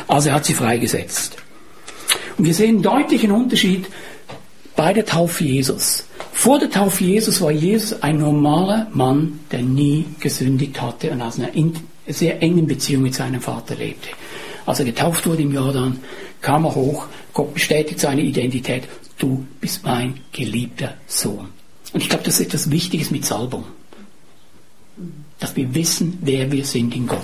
Also 0.07 0.29
er 0.29 0.35
hat 0.35 0.45
sie 0.45 0.55
freigesetzt. 0.55 1.37
Und 2.37 2.45
wir 2.45 2.55
sehen 2.55 2.75
einen 2.75 2.81
deutlichen 2.81 3.31
Unterschied 3.31 3.85
bei 4.75 4.91
der 4.91 5.05
Taufe 5.05 5.43
Jesus. 5.43 6.05
Vor 6.31 6.57
der 6.57 6.71
Taufe 6.71 7.03
Jesus 7.03 7.39
war 7.39 7.51
Jesus 7.51 8.01
ein 8.01 8.17
normaler 8.17 8.87
Mann, 8.93 9.41
der 9.51 9.61
nie 9.61 10.05
gesündigt 10.19 10.81
hatte 10.81 11.11
und 11.11 11.21
aus 11.21 11.37
einer 11.39 11.51
sehr 12.07 12.41
engen 12.41 12.65
Beziehung 12.65 13.03
mit 13.03 13.13
seinem 13.13 13.41
Vater 13.41 13.75
lebte. 13.75 14.09
Als 14.65 14.79
er 14.79 14.85
getauft 14.85 15.27
wurde 15.27 15.43
im 15.43 15.53
Jordan, 15.53 15.99
kam 16.41 16.65
er 16.65 16.73
hoch, 16.73 17.05
Gott 17.31 17.53
bestätigt 17.53 17.99
seine 17.99 18.21
Identität, 18.21 18.85
du 19.19 19.45
bist 19.61 19.85
mein 19.85 20.21
geliebter 20.31 20.95
Sohn. 21.05 21.49
Und 21.93 22.01
ich 22.01 22.09
glaube, 22.09 22.23
das 22.23 22.39
ist 22.39 22.47
etwas 22.47 22.71
Wichtiges 22.71 23.11
mit 23.11 23.23
Salbung. 23.23 23.65
Dass 25.53 25.57
wir 25.57 25.75
wissen, 25.75 26.17
wer 26.21 26.51
wir 26.51 26.65
sind 26.65 26.95
in 26.95 27.05
Gott. 27.05 27.19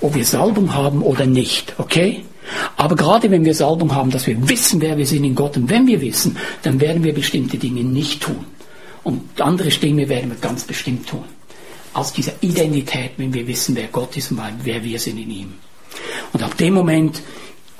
Ob 0.00 0.16
wir 0.16 0.24
Salbung 0.24 0.74
haben 0.74 1.00
oder 1.00 1.26
nicht, 1.26 1.74
okay? 1.78 2.24
Aber 2.76 2.96
gerade 2.96 3.30
wenn 3.30 3.44
wir 3.44 3.54
Salbung 3.54 3.94
haben, 3.94 4.10
dass 4.10 4.26
wir 4.26 4.48
wissen, 4.48 4.80
wer 4.80 4.98
wir 4.98 5.06
sind 5.06 5.22
in 5.22 5.36
Gott, 5.36 5.56
und 5.56 5.70
wenn 5.70 5.86
wir 5.86 6.00
wissen, 6.00 6.36
dann 6.62 6.80
werden 6.80 7.04
wir 7.04 7.14
bestimmte 7.14 7.58
Dinge 7.58 7.84
nicht 7.84 8.20
tun. 8.20 8.44
Und 9.04 9.40
andere 9.40 9.68
Dinge 9.68 10.08
werden 10.08 10.30
wir 10.30 10.38
ganz 10.38 10.64
bestimmt 10.64 11.08
tun. 11.08 11.22
Aus 11.94 12.12
dieser 12.12 12.32
Identität, 12.40 13.12
wenn 13.18 13.32
wir 13.32 13.46
wissen, 13.46 13.76
wer 13.76 13.86
Gott 13.86 14.16
ist 14.16 14.32
und 14.32 14.40
wer 14.64 14.82
wir 14.82 14.98
sind 14.98 15.18
in 15.18 15.30
ihm. 15.30 15.52
Und 16.32 16.42
ab 16.42 16.56
dem 16.56 16.74
Moment 16.74 17.22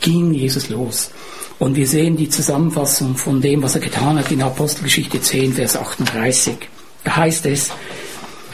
ging 0.01 0.33
Jesus 0.33 0.69
los. 0.69 1.11
Und 1.59 1.75
wir 1.75 1.89
sehen 1.89 2.17
die 2.17 2.29
Zusammenfassung 2.29 3.17
von 3.17 3.41
dem, 3.41 3.65
was 3.65 3.75
er 3.75 3.81
getan 3.81 4.17
hat 4.17 4.31
in 4.31 4.43
Apostelgeschichte 4.43 5.21
10, 5.21 5.55
Vers 5.55 5.77
38. 5.77 6.55
Da 7.03 7.17
heißt 7.17 7.47
es, 7.47 7.73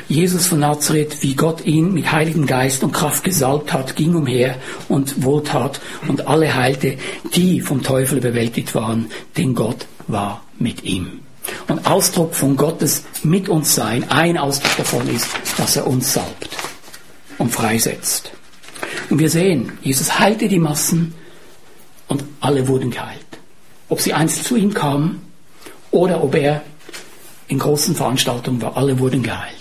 Jesus 0.09 0.47
von 0.47 0.61
Nazareth, 0.61 1.23
wie 1.23 1.35
Gott 1.35 1.67
ihn 1.67 1.93
mit 1.93 2.11
Heiligen 2.11 2.47
Geist 2.47 2.83
und 2.83 2.93
Kraft 2.93 3.25
gesalbt 3.25 3.75
hat, 3.75 3.95
ging 3.95 4.15
umher 4.15 4.57
und 4.89 5.23
wohltat 5.23 5.81
und 6.09 6.27
alle 6.27 6.55
heilte, 6.55 6.97
die 7.35 7.61
vom 7.61 7.83
Teufel 7.83 8.17
überwältigt 8.17 8.75
waren, 8.75 9.11
denn 9.37 9.55
Gott 9.55 9.87
war 10.07 10.43
mit 10.59 10.83
ihm. 10.85 11.21
Und 11.69 11.87
Ausdruck 11.87 12.35
von 12.35 12.57
Gottes 12.57 13.05
mit 13.23 13.51
uns 13.51 13.75
sein, 13.75 14.11
ein 14.11 14.39
Ausdruck 14.39 14.79
davon 14.79 15.15
ist, 15.15 15.29
dass 15.59 15.77
er 15.77 15.87
uns 15.87 16.15
salbt 16.15 16.49
und 17.37 17.53
freisetzt. 17.53 18.33
Und 19.11 19.19
wir 19.19 19.29
sehen, 19.29 19.73
Jesus 19.83 20.19
heilte 20.19 20.49
die 20.49 20.59
Massen 20.59 21.13
und 22.07 22.25
alle 22.41 22.67
wurden 22.67 22.91
geheilt. 22.91 23.27
Ob 23.91 24.01
sie 24.01 24.15
einzeln 24.15 24.45
zu 24.45 24.57
ihm 24.57 24.73
kamen 24.73 25.21
oder 25.91 26.25
ob 26.25 26.35
er 26.35 26.63
in 27.49 27.59
großen 27.59 27.95
Veranstaltungen 27.95 28.63
war, 28.63 28.75
alle 28.75 28.99
wurden 28.99 29.23
geheilt. 29.23 29.58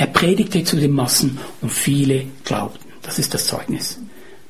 Er 0.00 0.06
predigte 0.06 0.64
zu 0.64 0.76
den 0.76 0.92
Massen 0.92 1.38
und 1.60 1.70
viele 1.70 2.24
glaubten. 2.44 2.88
Das 3.02 3.18
ist 3.18 3.34
das 3.34 3.46
Zeugnis. 3.46 3.98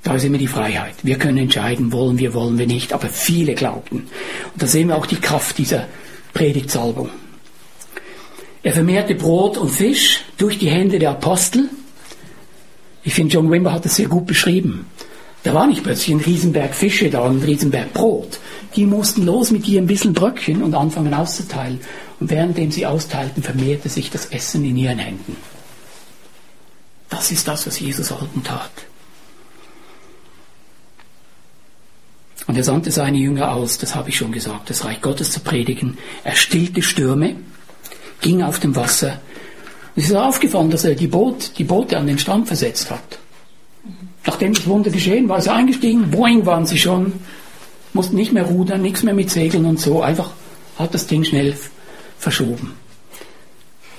Da 0.04 0.14
ist 0.14 0.24
immer 0.24 0.38
die 0.38 0.46
Freiheit. 0.46 0.94
Wir 1.02 1.18
können 1.18 1.38
entscheiden, 1.38 1.92
wollen 1.92 2.18
wir, 2.18 2.34
wollen 2.34 2.56
wir 2.56 2.66
nicht, 2.66 2.92
aber 2.92 3.08
viele 3.08 3.54
glaubten. 3.54 4.06
Und 4.52 4.62
da 4.62 4.66
sehen 4.68 4.88
wir 4.88 4.96
auch 4.96 5.06
die 5.06 5.16
Kraft 5.16 5.58
dieser 5.58 5.88
Predigtsalbung. 6.34 7.10
Er 8.62 8.72
vermehrte 8.72 9.16
Brot 9.16 9.58
und 9.58 9.70
Fisch 9.70 10.22
durch 10.38 10.58
die 10.58 10.70
Hände 10.70 11.00
der 11.00 11.10
Apostel 11.10 11.68
ich 13.02 13.14
finde, 13.14 13.34
John 13.34 13.50
Wimber 13.50 13.72
hat 13.72 13.84
das 13.84 13.96
sehr 13.96 14.08
gut 14.08 14.26
beschrieben. 14.26 14.86
Da 15.42 15.54
war 15.54 15.66
nicht 15.66 15.82
plötzlich 15.82 16.14
ein 16.14 16.20
Riesenberg 16.20 16.74
Fische 16.74 17.08
da, 17.08 17.24
ein 17.24 17.42
Riesenberg 17.42 17.94
Brot. 17.94 18.38
Die 18.76 18.86
mussten 18.86 19.24
los 19.24 19.50
mit 19.50 19.66
ihren 19.66 19.86
bisschen 19.86 20.12
Bröckchen 20.12 20.62
und 20.62 20.74
anfangen 20.74 21.12
auszuteilen. 21.12 21.80
Und 22.20 22.30
währenddem 22.30 22.70
sie 22.70 22.86
austeilten, 22.86 23.42
vermehrte 23.42 23.88
sich 23.88 24.10
das 24.10 24.26
Essen 24.26 24.64
in 24.64 24.76
ihren 24.76 24.98
Händen. 24.98 25.36
Das 27.08 27.32
ist 27.32 27.48
das, 27.48 27.66
was 27.66 27.80
Jesus 27.80 28.10
halten 28.10 28.42
tat. 28.44 28.70
Und 32.46 32.56
er 32.56 32.64
sandte 32.64 32.90
seine 32.90 33.18
Jünger 33.18 33.52
aus, 33.52 33.78
das 33.78 33.94
habe 33.94 34.08
ich 34.08 34.16
schon 34.16 34.32
gesagt, 34.32 34.70
das 34.70 34.84
Reich 34.84 35.00
Gottes 35.00 35.30
zu 35.30 35.40
predigen. 35.40 35.98
Er 36.24 36.34
stillte 36.34 36.82
Stürme, 36.82 37.36
ging 38.20 38.42
auf 38.42 38.60
dem 38.60 38.74
Wasser 38.76 39.20
es 39.96 40.08
ist 40.08 40.16
aufgefallen, 40.16 40.70
dass 40.70 40.84
er 40.84 40.94
die, 40.94 41.06
Boot, 41.06 41.58
die 41.58 41.64
Boote 41.64 41.98
an 41.98 42.06
den 42.06 42.18
Strand 42.18 42.46
versetzt 42.46 42.90
hat. 42.90 43.18
Nachdem 44.24 44.54
das 44.54 44.66
Wunder 44.66 44.90
geschehen 44.90 45.28
war, 45.28 45.38
ist 45.38 45.46
er 45.46 45.54
eingestiegen, 45.54 46.10
boing 46.10 46.46
waren 46.46 46.66
sie 46.66 46.78
schon, 46.78 47.12
mussten 47.92 48.16
nicht 48.16 48.32
mehr 48.32 48.44
rudern, 48.44 48.82
nichts 48.82 49.02
mehr 49.02 49.14
mit 49.14 49.30
Segeln 49.30 49.66
und 49.66 49.80
so, 49.80 50.02
einfach 50.02 50.30
hat 50.78 50.94
das 50.94 51.06
Ding 51.06 51.24
schnell 51.24 51.56
verschoben. 52.18 52.74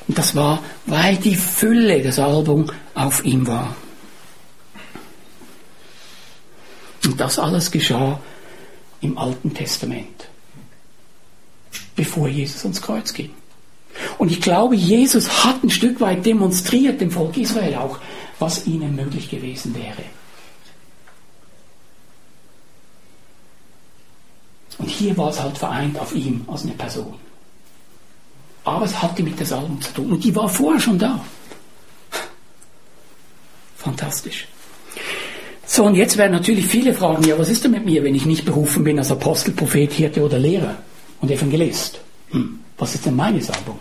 Und 0.07 0.17
das 0.17 0.35
war, 0.35 0.61
weil 0.85 1.17
die 1.17 1.35
Fülle 1.35 2.01
der 2.01 2.11
Salbung 2.11 2.71
auf 2.95 3.23
ihm 3.23 3.47
war. 3.47 3.75
Und 7.05 7.19
das 7.19 7.39
alles 7.39 7.71
geschah 7.71 8.19
im 9.01 9.17
Alten 9.17 9.53
Testament, 9.53 10.29
bevor 11.95 12.27
Jesus 12.27 12.63
ans 12.63 12.81
Kreuz 12.81 13.13
ging. 13.13 13.31
Und 14.17 14.31
ich 14.31 14.41
glaube, 14.41 14.75
Jesus 14.75 15.43
hat 15.43 15.63
ein 15.63 15.69
Stück 15.69 15.99
weit 15.99 16.25
demonstriert 16.25 17.01
dem 17.01 17.11
Volk 17.11 17.37
Israel 17.37 17.75
auch, 17.75 17.99
was 18.39 18.67
ihnen 18.67 18.95
möglich 18.95 19.29
gewesen 19.29 19.75
wäre. 19.75 20.03
Und 24.77 24.90
hier 25.01 25.17
war 25.17 25.29
es 25.29 25.41
halt 25.41 25.57
vereint 25.57 25.99
auf 25.99 26.13
ihm 26.13 26.45
als 26.47 26.63
eine 26.63 26.73
Person. 26.73 27.15
Aber 28.63 28.85
es 28.85 29.01
hatte 29.01 29.23
mit 29.23 29.39
der 29.39 29.47
Salbung 29.47 29.81
zu 29.81 29.91
tun. 29.93 30.11
Und 30.11 30.23
die 30.23 30.35
war 30.35 30.47
vorher 30.47 30.79
schon 30.79 30.99
da. 30.99 31.19
Fantastisch. 33.77 34.47
So, 35.65 35.85
und 35.85 35.95
jetzt 35.95 36.17
werden 36.17 36.33
natürlich 36.33 36.67
viele 36.67 36.93
fragen, 36.93 37.23
ja, 37.23 37.39
was 37.39 37.49
ist 37.49 37.63
denn 37.63 37.71
mit 37.71 37.85
mir, 37.85 38.03
wenn 38.03 38.13
ich 38.13 38.25
nicht 38.25 38.45
berufen 38.45 38.83
bin 38.83 38.99
als 38.99 39.11
Apostel, 39.11 39.53
Prophet, 39.53 39.91
Hirte 39.91 40.21
oder 40.21 40.37
Lehrer 40.37 40.75
und 41.21 41.31
Evangelist? 41.31 41.99
Hm, 42.29 42.59
was 42.77 42.93
ist 42.93 43.05
denn 43.05 43.15
meine 43.15 43.41
Salbung? 43.41 43.79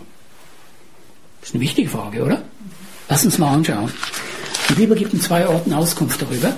Das 1.39 1.49
ist 1.49 1.55
eine 1.55 1.63
wichtige 1.63 1.89
Frage, 1.89 2.23
oder? 2.23 2.41
Lass 3.09 3.25
uns 3.25 3.37
mal 3.37 3.53
anschauen. 3.53 3.91
Die 4.69 4.73
Bibel 4.73 4.97
gibt 4.97 5.13
in 5.13 5.21
zwei 5.21 5.47
Orten 5.47 5.73
Auskunft 5.73 6.21
darüber. 6.21 6.53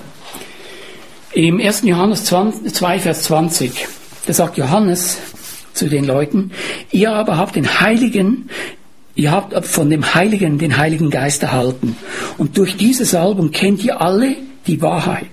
Im 1.32 1.60
1. 1.60 1.82
Johannes 1.82 2.24
2, 2.24 3.00
Vers 3.00 3.24
20, 3.24 3.88
da 4.26 4.32
sagt 4.32 4.56
Johannes 4.56 5.18
zu 5.72 5.88
den 5.88 6.04
Leuten, 6.04 6.52
ihr 6.90 7.12
aber 7.12 7.36
habt 7.36 7.56
den 7.56 7.80
Heiligen, 7.80 8.48
ihr 9.14 9.32
habt 9.32 9.66
von 9.66 9.90
dem 9.90 10.14
Heiligen 10.14 10.58
den 10.58 10.76
Heiligen 10.76 11.10
Geist 11.10 11.42
erhalten. 11.42 11.96
Und 12.38 12.56
durch 12.56 12.76
diese 12.76 13.04
Salbung 13.04 13.50
kennt 13.50 13.84
ihr 13.84 14.00
alle 14.00 14.36
die 14.66 14.80
Wahrheit. 14.80 15.26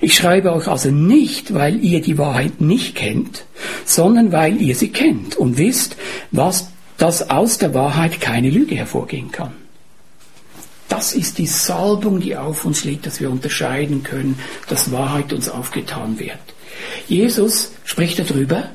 Ich 0.00 0.16
schreibe 0.16 0.52
euch 0.52 0.66
also 0.66 0.90
nicht, 0.90 1.54
weil 1.54 1.82
ihr 1.84 2.00
die 2.00 2.18
Wahrheit 2.18 2.60
nicht 2.60 2.96
kennt, 2.96 3.44
sondern 3.84 4.32
weil 4.32 4.60
ihr 4.60 4.74
sie 4.74 4.88
kennt 4.88 5.36
und 5.36 5.56
wisst, 5.56 5.96
was, 6.30 6.68
dass 6.98 7.30
aus 7.30 7.58
der 7.58 7.74
Wahrheit 7.74 8.20
keine 8.20 8.50
Lüge 8.50 8.74
hervorgehen 8.74 9.30
kann. 9.30 9.52
Das 10.88 11.14
ist 11.14 11.38
die 11.38 11.46
Salbung, 11.46 12.20
die 12.20 12.36
auf 12.36 12.64
uns 12.64 12.84
liegt, 12.84 13.06
dass 13.06 13.20
wir 13.20 13.30
unterscheiden 13.30 14.02
können, 14.02 14.38
dass 14.68 14.92
Wahrheit 14.92 15.32
uns 15.32 15.48
aufgetan 15.48 16.18
wird. 16.18 16.38
Jesus 17.08 17.72
spricht 17.84 18.18
darüber, 18.18 18.70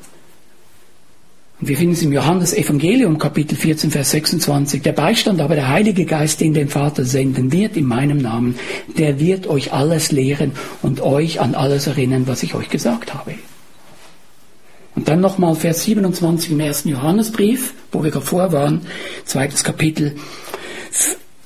und 1.60 1.70
wir 1.70 1.78
finden 1.78 1.94
es 1.94 2.04
im 2.04 2.14
Johannes 2.14 2.54
Evangelium 2.54 3.18
Kapitel 3.18 3.56
14, 3.56 3.90
Vers 3.90 4.12
26. 4.12 4.84
Der 4.84 4.92
Beistand 4.92 5.42
aber 5.42 5.56
der 5.56 5.70
Heilige 5.70 6.06
Geist, 6.06 6.40
den 6.40 6.54
den 6.54 6.70
Vater 6.70 7.04
senden 7.04 7.52
wird 7.52 7.76
in 7.76 7.86
meinem 7.86 8.20
Namen, 8.20 8.60
der 8.96 9.20
wird 9.20 9.48
euch 9.48 9.74
alles 9.74 10.12
lehren 10.12 10.52
und 10.84 11.02
euch 11.02 11.42
an 11.42 11.56
alles 11.56 11.88
erinnern, 11.88 12.28
was 12.28 12.44
ich 12.44 12.54
euch 12.54 12.70
gesagt 12.70 13.16
habe. 13.16 13.34
Und 14.94 15.08
dann 15.08 15.20
nochmal 15.20 15.56
Vers 15.56 15.84
27 15.84 16.52
im 16.52 16.60
ersten 16.60 16.90
Johannesbrief, 16.90 17.74
wo 17.92 18.04
wir 18.04 18.12
davor 18.12 18.52
waren, 18.52 18.82
zweites 19.26 19.64
Kapitel. 19.64 20.16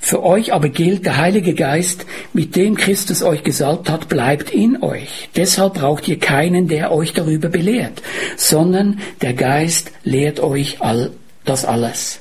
Für 0.03 0.23
euch 0.23 0.51
aber 0.51 0.69
gilt, 0.69 1.05
der 1.05 1.17
Heilige 1.17 1.53
Geist, 1.53 2.07
mit 2.33 2.55
dem 2.55 2.75
Christus 2.75 3.21
euch 3.21 3.43
gesalbt 3.43 3.87
hat, 3.87 4.09
bleibt 4.09 4.49
in 4.51 4.81
euch. 4.81 5.29
Deshalb 5.35 5.75
braucht 5.75 6.07
ihr 6.07 6.17
keinen, 6.17 6.67
der 6.67 6.91
euch 6.91 7.13
darüber 7.13 7.49
belehrt, 7.49 8.01
sondern 8.35 8.99
der 9.21 9.33
Geist 9.33 9.91
lehrt 10.03 10.39
euch 10.39 10.81
all, 10.81 11.11
das 11.45 11.65
alles. 11.65 12.19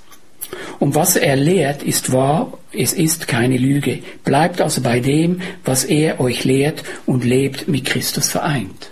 Und 0.78 0.94
was 0.94 1.16
er 1.16 1.36
lehrt, 1.36 1.82
ist 1.82 2.12
wahr, 2.12 2.52
es 2.70 2.92
ist 2.92 3.26
keine 3.26 3.56
Lüge. 3.56 4.00
Bleibt 4.24 4.60
also 4.60 4.82
bei 4.82 5.00
dem, 5.00 5.40
was 5.64 5.84
er 5.84 6.20
euch 6.20 6.44
lehrt 6.44 6.84
und 7.06 7.24
lebt 7.24 7.66
mit 7.66 7.86
Christus 7.86 8.28
vereint. 8.28 8.90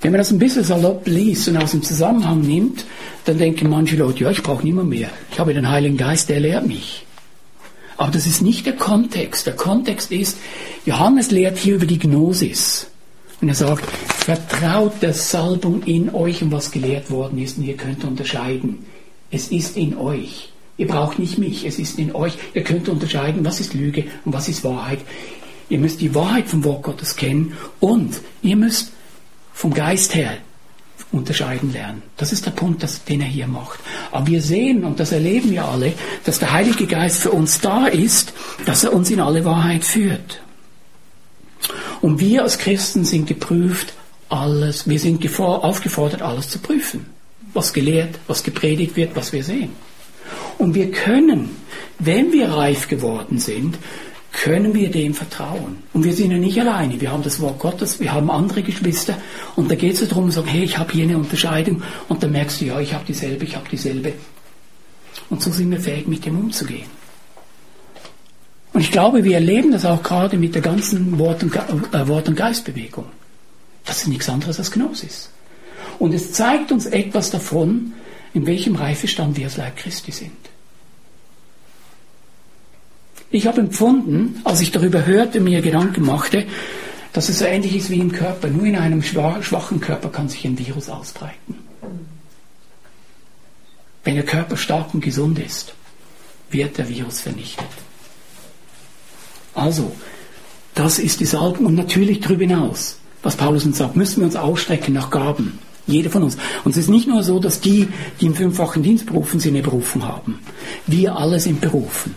Wenn 0.00 0.10
man 0.10 0.18
das 0.18 0.32
ein 0.32 0.38
bisschen 0.40 0.64
salopp 0.64 1.06
liest 1.06 1.46
und 1.48 1.58
aus 1.58 1.70
dem 1.70 1.82
Zusammenhang 1.82 2.40
nimmt, 2.40 2.84
dann 3.24 3.38
denken 3.38 3.70
manche 3.70 3.96
Leute, 3.96 4.24
ja, 4.24 4.30
ich 4.30 4.42
brauche 4.42 4.64
niemand 4.64 4.88
mehr. 4.88 5.10
Ich 5.30 5.38
habe 5.38 5.54
den 5.54 5.70
Heiligen 5.70 5.96
Geist, 5.96 6.28
der 6.28 6.40
lehrt 6.40 6.66
mich. 6.66 7.06
Aber 8.02 8.10
das 8.10 8.26
ist 8.26 8.42
nicht 8.42 8.66
der 8.66 8.74
Kontext. 8.74 9.46
Der 9.46 9.54
Kontext 9.54 10.10
ist, 10.10 10.36
Johannes 10.84 11.30
lehrt 11.30 11.56
hier 11.56 11.76
über 11.76 11.86
die 11.86 12.00
Gnosis. 12.00 12.88
Und 13.40 13.48
er 13.48 13.54
sagt, 13.54 13.84
vertraut 13.86 15.00
der 15.02 15.14
Salbung 15.14 15.84
in 15.84 16.12
euch 16.12 16.42
und 16.42 16.50
was 16.50 16.72
gelehrt 16.72 17.12
worden 17.12 17.38
ist 17.38 17.58
und 17.58 17.64
ihr 17.64 17.76
könnt 17.76 18.02
unterscheiden. 18.02 18.84
Es 19.30 19.52
ist 19.52 19.76
in 19.76 19.96
euch. 19.96 20.48
Ihr 20.78 20.88
braucht 20.88 21.20
nicht 21.20 21.38
mich, 21.38 21.64
es 21.64 21.78
ist 21.78 21.96
in 22.00 22.12
euch. 22.12 22.32
Ihr 22.54 22.64
könnt 22.64 22.88
unterscheiden, 22.88 23.44
was 23.44 23.60
ist 23.60 23.72
Lüge 23.72 24.06
und 24.24 24.32
was 24.32 24.48
ist 24.48 24.64
Wahrheit. 24.64 24.98
Ihr 25.68 25.78
müsst 25.78 26.00
die 26.00 26.12
Wahrheit 26.12 26.48
vom 26.48 26.64
Wort 26.64 26.82
Gottes 26.82 27.14
kennen 27.14 27.56
und 27.78 28.20
ihr 28.42 28.56
müsst 28.56 28.90
vom 29.52 29.72
Geist 29.72 30.16
her 30.16 30.38
unterscheiden 31.12 31.72
lernen. 31.72 32.02
Das 32.16 32.32
ist 32.32 32.46
der 32.46 32.50
Punkt, 32.50 32.82
das, 32.82 33.04
den 33.04 33.20
er 33.20 33.26
hier 33.26 33.46
macht. 33.46 33.78
Aber 34.10 34.26
wir 34.26 34.42
sehen, 34.42 34.84
und 34.84 34.98
das 34.98 35.12
erleben 35.12 35.50
wir 35.50 35.64
alle, 35.64 35.92
dass 36.24 36.38
der 36.38 36.52
Heilige 36.52 36.86
Geist 36.86 37.20
für 37.20 37.30
uns 37.30 37.60
da 37.60 37.86
ist, 37.86 38.32
dass 38.64 38.82
er 38.84 38.92
uns 38.92 39.10
in 39.10 39.20
alle 39.20 39.44
Wahrheit 39.44 39.84
führt. 39.84 40.40
Und 42.00 42.18
wir 42.18 42.42
als 42.42 42.58
Christen 42.58 43.04
sind 43.04 43.26
geprüft, 43.26 43.92
alles, 44.28 44.88
wir 44.88 44.98
sind 44.98 45.24
aufgefordert, 45.38 46.22
alles 46.22 46.48
zu 46.48 46.58
prüfen. 46.58 47.06
Was 47.52 47.72
gelehrt, 47.72 48.18
was 48.26 48.42
gepredigt 48.42 48.96
wird, 48.96 49.14
was 49.14 49.32
wir 49.32 49.44
sehen. 49.44 49.70
Und 50.58 50.74
wir 50.74 50.90
können, 50.90 51.56
wenn 51.98 52.32
wir 52.32 52.48
reif 52.50 52.88
geworden 52.88 53.38
sind, 53.38 53.76
können 54.32 54.74
wir 54.74 54.90
dem 54.90 55.14
vertrauen. 55.14 55.82
Und 55.92 56.04
wir 56.04 56.14
sind 56.14 56.30
ja 56.30 56.38
nicht 56.38 56.58
alleine. 56.58 57.00
Wir 57.00 57.12
haben 57.12 57.22
das 57.22 57.38
Wort 57.40 57.58
Gottes, 57.58 58.00
wir 58.00 58.12
haben 58.12 58.30
andere 58.30 58.62
Geschwister. 58.62 59.16
Und 59.56 59.70
da 59.70 59.74
geht 59.74 60.00
es 60.00 60.08
darum, 60.08 60.30
sagen, 60.30 60.48
hey, 60.48 60.64
ich 60.64 60.78
habe 60.78 60.92
hier 60.92 61.04
eine 61.04 61.18
Unterscheidung. 61.18 61.82
Und 62.08 62.22
dann 62.22 62.32
merkst 62.32 62.60
du, 62.60 62.64
ja, 62.64 62.80
ich 62.80 62.94
habe 62.94 63.04
dieselbe, 63.06 63.44
ich 63.44 63.54
habe 63.54 63.68
dieselbe. 63.68 64.14
Und 65.28 65.42
so 65.42 65.50
sind 65.50 65.70
wir 65.70 65.80
fähig, 65.80 66.08
mit 66.08 66.24
dem 66.24 66.38
umzugehen. 66.38 66.86
Und 68.72 68.80
ich 68.80 68.90
glaube, 68.90 69.22
wir 69.22 69.34
erleben 69.34 69.70
das 69.70 69.84
auch 69.84 70.02
gerade 70.02 70.38
mit 70.38 70.54
der 70.54 70.62
ganzen 70.62 71.18
Wort- 71.18 71.42
und, 71.42 71.54
äh, 71.54 72.08
Wort 72.08 72.28
und 72.28 72.34
Geistbewegung. 72.34 73.06
Das 73.84 73.98
ist 73.98 74.08
nichts 74.08 74.28
anderes 74.30 74.58
als 74.58 74.70
Gnosis. 74.70 75.30
Und 75.98 76.14
es 76.14 76.32
zeigt 76.32 76.72
uns 76.72 76.86
etwas 76.86 77.30
davon, 77.30 77.92
in 78.32 78.46
welchem 78.46 78.76
Reifestand 78.76 79.36
wir 79.36 79.44
als 79.44 79.58
Leib 79.58 79.76
Christi 79.76 80.10
sind. 80.10 80.32
Ich 83.32 83.46
habe 83.46 83.62
empfunden, 83.62 84.40
als 84.44 84.60
ich 84.60 84.72
darüber 84.72 85.06
hörte, 85.06 85.40
mir 85.40 85.62
Gedanken 85.62 86.04
machte, 86.04 86.44
dass 87.14 87.30
es 87.30 87.38
so 87.38 87.46
ähnlich 87.46 87.74
ist 87.74 87.88
wie 87.88 87.98
im 87.98 88.12
Körper. 88.12 88.48
Nur 88.48 88.66
in 88.66 88.76
einem 88.76 89.02
schwachen 89.02 89.80
Körper 89.80 90.10
kann 90.10 90.28
sich 90.28 90.44
ein 90.44 90.58
Virus 90.58 90.90
ausbreiten. 90.90 91.56
Wenn 94.04 94.16
der 94.16 94.24
Körper 94.24 94.58
stark 94.58 94.92
und 94.92 95.00
gesund 95.00 95.38
ist, 95.38 95.74
wird 96.50 96.76
der 96.76 96.90
Virus 96.90 97.22
vernichtet. 97.22 97.66
Also, 99.54 99.92
das 100.74 100.98
ist 100.98 101.20
die 101.20 101.26
Salbung 101.26 101.66
und 101.66 101.74
natürlich 101.74 102.20
darüber 102.20 102.42
hinaus, 102.42 102.98
was 103.22 103.36
Paulus 103.36 103.64
uns 103.64 103.78
sagt, 103.78 103.96
müssen 103.96 104.20
wir 104.20 104.26
uns 104.26 104.36
ausstrecken 104.36 104.92
nach 104.92 105.10
Gaben. 105.10 105.58
Jeder 105.86 106.10
von 106.10 106.22
uns. 106.22 106.36
Und 106.64 106.72
es 106.72 106.76
ist 106.76 106.88
nicht 106.88 107.08
nur 107.08 107.22
so, 107.22 107.38
dass 107.38 107.60
die, 107.60 107.88
die 108.20 108.26
im 108.26 108.34
fünffachen 108.34 108.82
Dienst 108.82 109.06
berufen 109.06 109.40
sind, 109.40 109.54
eine 109.54 109.62
Berufung 109.62 110.04
haben. 110.04 110.38
Wir 110.86 111.16
alle 111.16 111.40
sind 111.40 111.60
berufen. 111.60 112.14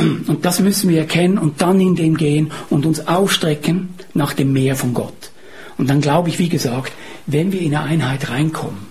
Und 0.00 0.44
das 0.44 0.60
müssen 0.60 0.88
wir 0.88 1.00
erkennen 1.00 1.38
und 1.38 1.60
dann 1.60 1.80
in 1.80 1.94
dem 1.94 2.16
gehen 2.16 2.52
und 2.70 2.86
uns 2.86 3.06
ausstrecken 3.06 3.90
nach 4.14 4.32
dem 4.32 4.52
Meer 4.52 4.76
von 4.76 4.94
Gott. 4.94 5.30
Und 5.76 5.88
dann 5.88 6.00
glaube 6.00 6.28
ich, 6.28 6.38
wie 6.38 6.48
gesagt, 6.48 6.92
wenn 7.26 7.52
wir 7.52 7.60
in 7.60 7.74
eine 7.74 7.84
Einheit 7.84 8.30
reinkommen 8.30 8.86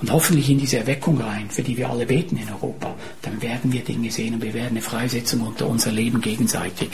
und 0.00 0.12
hoffentlich 0.12 0.50
in 0.50 0.58
diese 0.58 0.78
Erweckung 0.78 1.20
rein, 1.20 1.50
für 1.50 1.62
die 1.62 1.76
wir 1.76 1.90
alle 1.90 2.06
beten 2.06 2.36
in 2.36 2.48
Europa, 2.48 2.94
dann 3.22 3.40
werden 3.42 3.72
wir 3.72 3.82
Dinge 3.82 4.10
sehen 4.10 4.34
und 4.34 4.42
wir 4.42 4.54
werden 4.54 4.70
eine 4.70 4.82
Freisetzung 4.82 5.40
unter 5.40 5.68
unser 5.68 5.92
Leben 5.92 6.20
gegenseitig, 6.20 6.90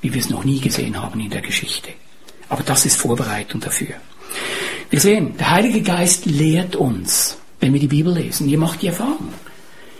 wie 0.00 0.12
wir 0.12 0.20
es 0.20 0.30
noch 0.30 0.44
nie 0.44 0.60
gesehen 0.60 1.00
haben 1.00 1.20
in 1.20 1.30
der 1.30 1.42
Geschichte. 1.42 1.90
Aber 2.48 2.62
das 2.62 2.84
ist 2.84 2.96
Vorbereitung 2.96 3.60
dafür. 3.60 3.94
Wir 4.90 5.00
sehen, 5.00 5.36
der 5.38 5.50
Heilige 5.50 5.82
Geist 5.82 6.26
lehrt 6.26 6.74
uns, 6.74 7.36
wenn 7.60 7.72
wir 7.72 7.80
die 7.80 7.86
Bibel 7.86 8.12
lesen. 8.12 8.48
Ihr 8.48 8.58
macht 8.58 8.82
die 8.82 8.88
Erfahrung. 8.88 9.32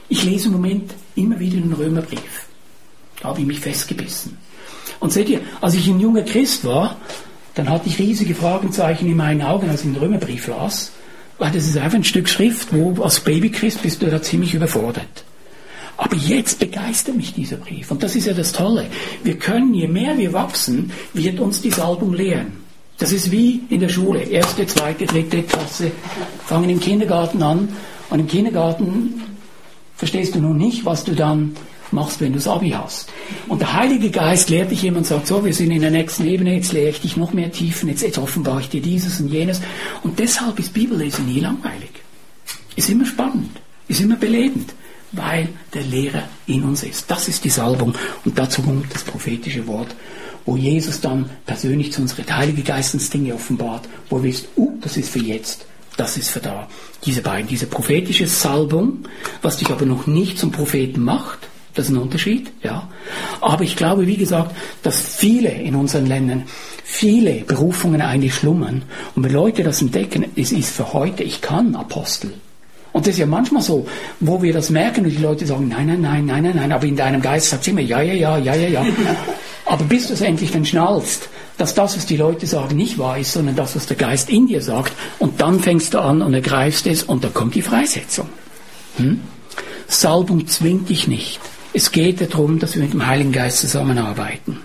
Ich 0.08 0.24
lese 0.24 0.46
im 0.46 0.54
Moment 0.54 0.92
immer 1.14 1.38
wieder 1.38 1.60
den 1.60 1.72
Römerbrief. 1.72 2.46
Da 3.20 3.28
habe 3.28 3.40
ich 3.40 3.46
mich 3.46 3.60
festgebissen. 3.60 4.38
Und 4.98 5.12
seht 5.12 5.28
ihr, 5.28 5.40
als 5.60 5.74
ich 5.74 5.86
ein 5.86 6.00
junger 6.00 6.22
Christ 6.22 6.64
war, 6.64 6.96
dann 7.54 7.68
hatte 7.68 7.88
ich 7.88 7.98
riesige 7.98 8.34
Fragezeichen 8.34 9.06
in 9.06 9.16
meinen 9.16 9.42
Augen, 9.42 9.68
als 9.68 9.84
ich 9.84 9.92
den 9.92 9.96
Römerbrief 9.96 10.46
las, 10.46 10.92
weil 11.38 11.50
das 11.52 11.66
ist 11.66 11.76
einfach 11.76 11.96
ein 11.96 12.04
Stück 12.04 12.28
Schrift, 12.28 12.68
wo 12.72 13.02
als 13.02 13.20
Babychrist 13.20 13.82
bist 13.82 14.02
du 14.02 14.10
da 14.10 14.22
ziemlich 14.22 14.54
überfordert. 14.54 15.24
Aber 15.96 16.16
jetzt 16.16 16.58
begeistert 16.58 17.16
mich 17.16 17.34
dieser 17.34 17.56
Brief. 17.56 17.90
Und 17.90 18.02
das 18.02 18.16
ist 18.16 18.26
ja 18.26 18.32
das 18.32 18.52
Tolle. 18.52 18.86
Wir 19.22 19.38
können, 19.38 19.74
je 19.74 19.86
mehr 19.86 20.16
wir 20.16 20.32
wachsen, 20.32 20.92
wird 21.12 21.40
uns 21.40 21.60
die 21.60 21.70
Salbung 21.70 22.14
lehren. 22.14 22.52
Das 22.98 23.12
ist 23.12 23.30
wie 23.30 23.60
in 23.68 23.80
der 23.80 23.90
Schule. 23.90 24.20
Erste, 24.20 24.66
zweite, 24.66 25.04
dritte 25.04 25.42
Klasse 25.42 25.90
fangen 26.46 26.70
im 26.70 26.80
Kindergarten 26.80 27.42
an. 27.42 27.68
Und 28.08 28.20
im 28.20 28.28
Kindergarten 28.28 29.22
verstehst 30.00 30.34
du 30.34 30.40
nun 30.40 30.56
nicht, 30.56 30.86
was 30.86 31.04
du 31.04 31.14
dann 31.14 31.54
machst, 31.90 32.22
wenn 32.22 32.32
du 32.32 32.38
das 32.38 32.48
Abi 32.48 32.70
hast. 32.70 33.10
Und 33.48 33.60
der 33.60 33.74
Heilige 33.74 34.10
Geist 34.10 34.48
lehrt 34.48 34.70
dich 34.70 34.80
jemand 34.80 35.06
sagt, 35.06 35.26
so, 35.26 35.44
wir 35.44 35.52
sind 35.52 35.70
in 35.70 35.82
der 35.82 35.90
nächsten 35.90 36.24
Ebene, 36.24 36.54
jetzt 36.54 36.72
lehre 36.72 36.88
ich 36.88 37.02
dich 37.02 37.18
noch 37.18 37.34
mehr 37.34 37.52
Tiefen, 37.52 37.90
jetzt, 37.90 38.00
jetzt 38.00 38.16
offenbare 38.16 38.60
ich 38.60 38.70
dir 38.70 38.80
dieses 38.80 39.20
und 39.20 39.28
jenes. 39.28 39.60
Und 40.02 40.18
deshalb 40.18 40.58
ist 40.58 40.72
Bibellesen 40.72 41.26
nie 41.26 41.40
langweilig. 41.40 41.90
Ist 42.76 42.88
immer 42.88 43.04
spannend, 43.04 43.60
ist 43.88 44.00
immer 44.00 44.16
belebend, 44.16 44.72
weil 45.12 45.50
der 45.74 45.82
Lehrer 45.82 46.22
in 46.46 46.64
uns 46.64 46.82
ist. 46.82 47.10
Das 47.10 47.28
ist 47.28 47.44
die 47.44 47.50
Salbung. 47.50 47.94
Und 48.24 48.38
dazu 48.38 48.62
kommt 48.62 48.94
das 48.94 49.04
prophetische 49.04 49.66
Wort, 49.66 49.94
wo 50.46 50.56
Jesus 50.56 50.98
dann 51.02 51.28
persönlich 51.44 51.92
zu 51.92 52.00
unseren 52.00 52.34
Heilige 52.34 52.62
Geistens 52.62 53.10
Dinge 53.10 53.34
offenbart, 53.34 53.86
wo 54.08 54.16
er 54.16 54.22
wisst, 54.22 54.48
uh, 54.56 54.78
das 54.80 54.96
ist 54.96 55.10
für 55.10 55.18
jetzt 55.18 55.66
das 56.00 56.16
ist 56.16 56.30
für 56.30 56.40
da. 56.40 56.66
Diese 57.04 57.20
beiden, 57.20 57.46
diese 57.46 57.66
prophetische 57.66 58.26
Salbung, 58.26 59.00
was 59.42 59.58
dich 59.58 59.68
aber 59.68 59.84
noch 59.84 60.06
nicht 60.06 60.38
zum 60.38 60.50
Propheten 60.50 61.02
macht, 61.04 61.40
das 61.74 61.86
ist 61.86 61.92
ein 61.92 61.98
Unterschied, 61.98 62.50
ja. 62.62 62.88
Aber 63.40 63.62
ich 63.62 63.76
glaube, 63.76 64.06
wie 64.06 64.16
gesagt, 64.16 64.56
dass 64.82 64.98
viele 64.98 65.50
in 65.50 65.74
unseren 65.74 66.06
Ländern, 66.06 66.44
viele 66.84 67.44
Berufungen 67.44 68.00
eigentlich 68.00 68.34
schlummern. 68.34 68.82
Und 69.14 69.24
wenn 69.24 69.32
Leute 69.32 69.62
das 69.62 69.82
entdecken, 69.82 70.24
es 70.36 70.52
ist 70.52 70.74
für 70.74 70.92
heute, 70.94 71.22
ich 71.22 71.42
kann 71.42 71.76
Apostel. 71.76 72.32
Und 72.92 73.06
das 73.06 73.14
ist 73.14 73.20
ja 73.20 73.26
manchmal 73.26 73.62
so, 73.62 73.86
wo 74.18 74.42
wir 74.42 74.52
das 74.52 74.70
merken 74.70 75.04
und 75.04 75.10
die 75.10 75.22
Leute 75.22 75.46
sagen, 75.46 75.68
nein, 75.68 75.86
nein, 75.86 76.00
nein, 76.00 76.24
nein, 76.24 76.42
nein, 76.42 76.56
nein, 76.56 76.72
aber 76.72 76.86
in 76.86 76.96
deinem 76.96 77.20
Geist 77.20 77.50
sagt 77.50 77.62
es 77.62 77.68
immer, 77.68 77.82
ja, 77.82 78.00
ja, 78.00 78.14
ja, 78.14 78.38
ja, 78.38 78.54
ja, 78.54 78.68
ja. 78.68 78.86
aber 79.66 79.84
bis 79.84 80.08
du 80.08 80.14
es 80.14 80.22
endlich 80.22 80.50
dann 80.50 80.64
schnallst, 80.64 81.28
dass 81.60 81.74
das, 81.74 81.94
was 81.96 82.06
die 82.06 82.16
Leute 82.16 82.46
sagen, 82.46 82.74
nicht 82.74 82.96
wahr 82.96 83.18
ist, 83.18 83.34
sondern 83.34 83.54
das, 83.54 83.76
was 83.76 83.84
der 83.86 83.98
Geist 83.98 84.30
in 84.30 84.46
dir 84.46 84.62
sagt. 84.62 84.94
Und 85.18 85.42
dann 85.42 85.60
fängst 85.60 85.92
du 85.92 85.98
an 85.98 86.22
und 86.22 86.32
ergreifst 86.32 86.86
es 86.86 87.02
und 87.02 87.22
dann 87.22 87.34
kommt 87.34 87.54
die 87.54 87.60
Freisetzung. 87.60 88.26
Hm? 88.96 89.20
Salbung 89.86 90.46
zwingt 90.46 90.88
dich 90.88 91.06
nicht. 91.06 91.38
Es 91.74 91.92
geht 91.92 92.22
darum, 92.22 92.58
dass 92.60 92.76
wir 92.76 92.82
mit 92.82 92.94
dem 92.94 93.06
Heiligen 93.06 93.32
Geist 93.32 93.58
zusammenarbeiten. 93.58 94.58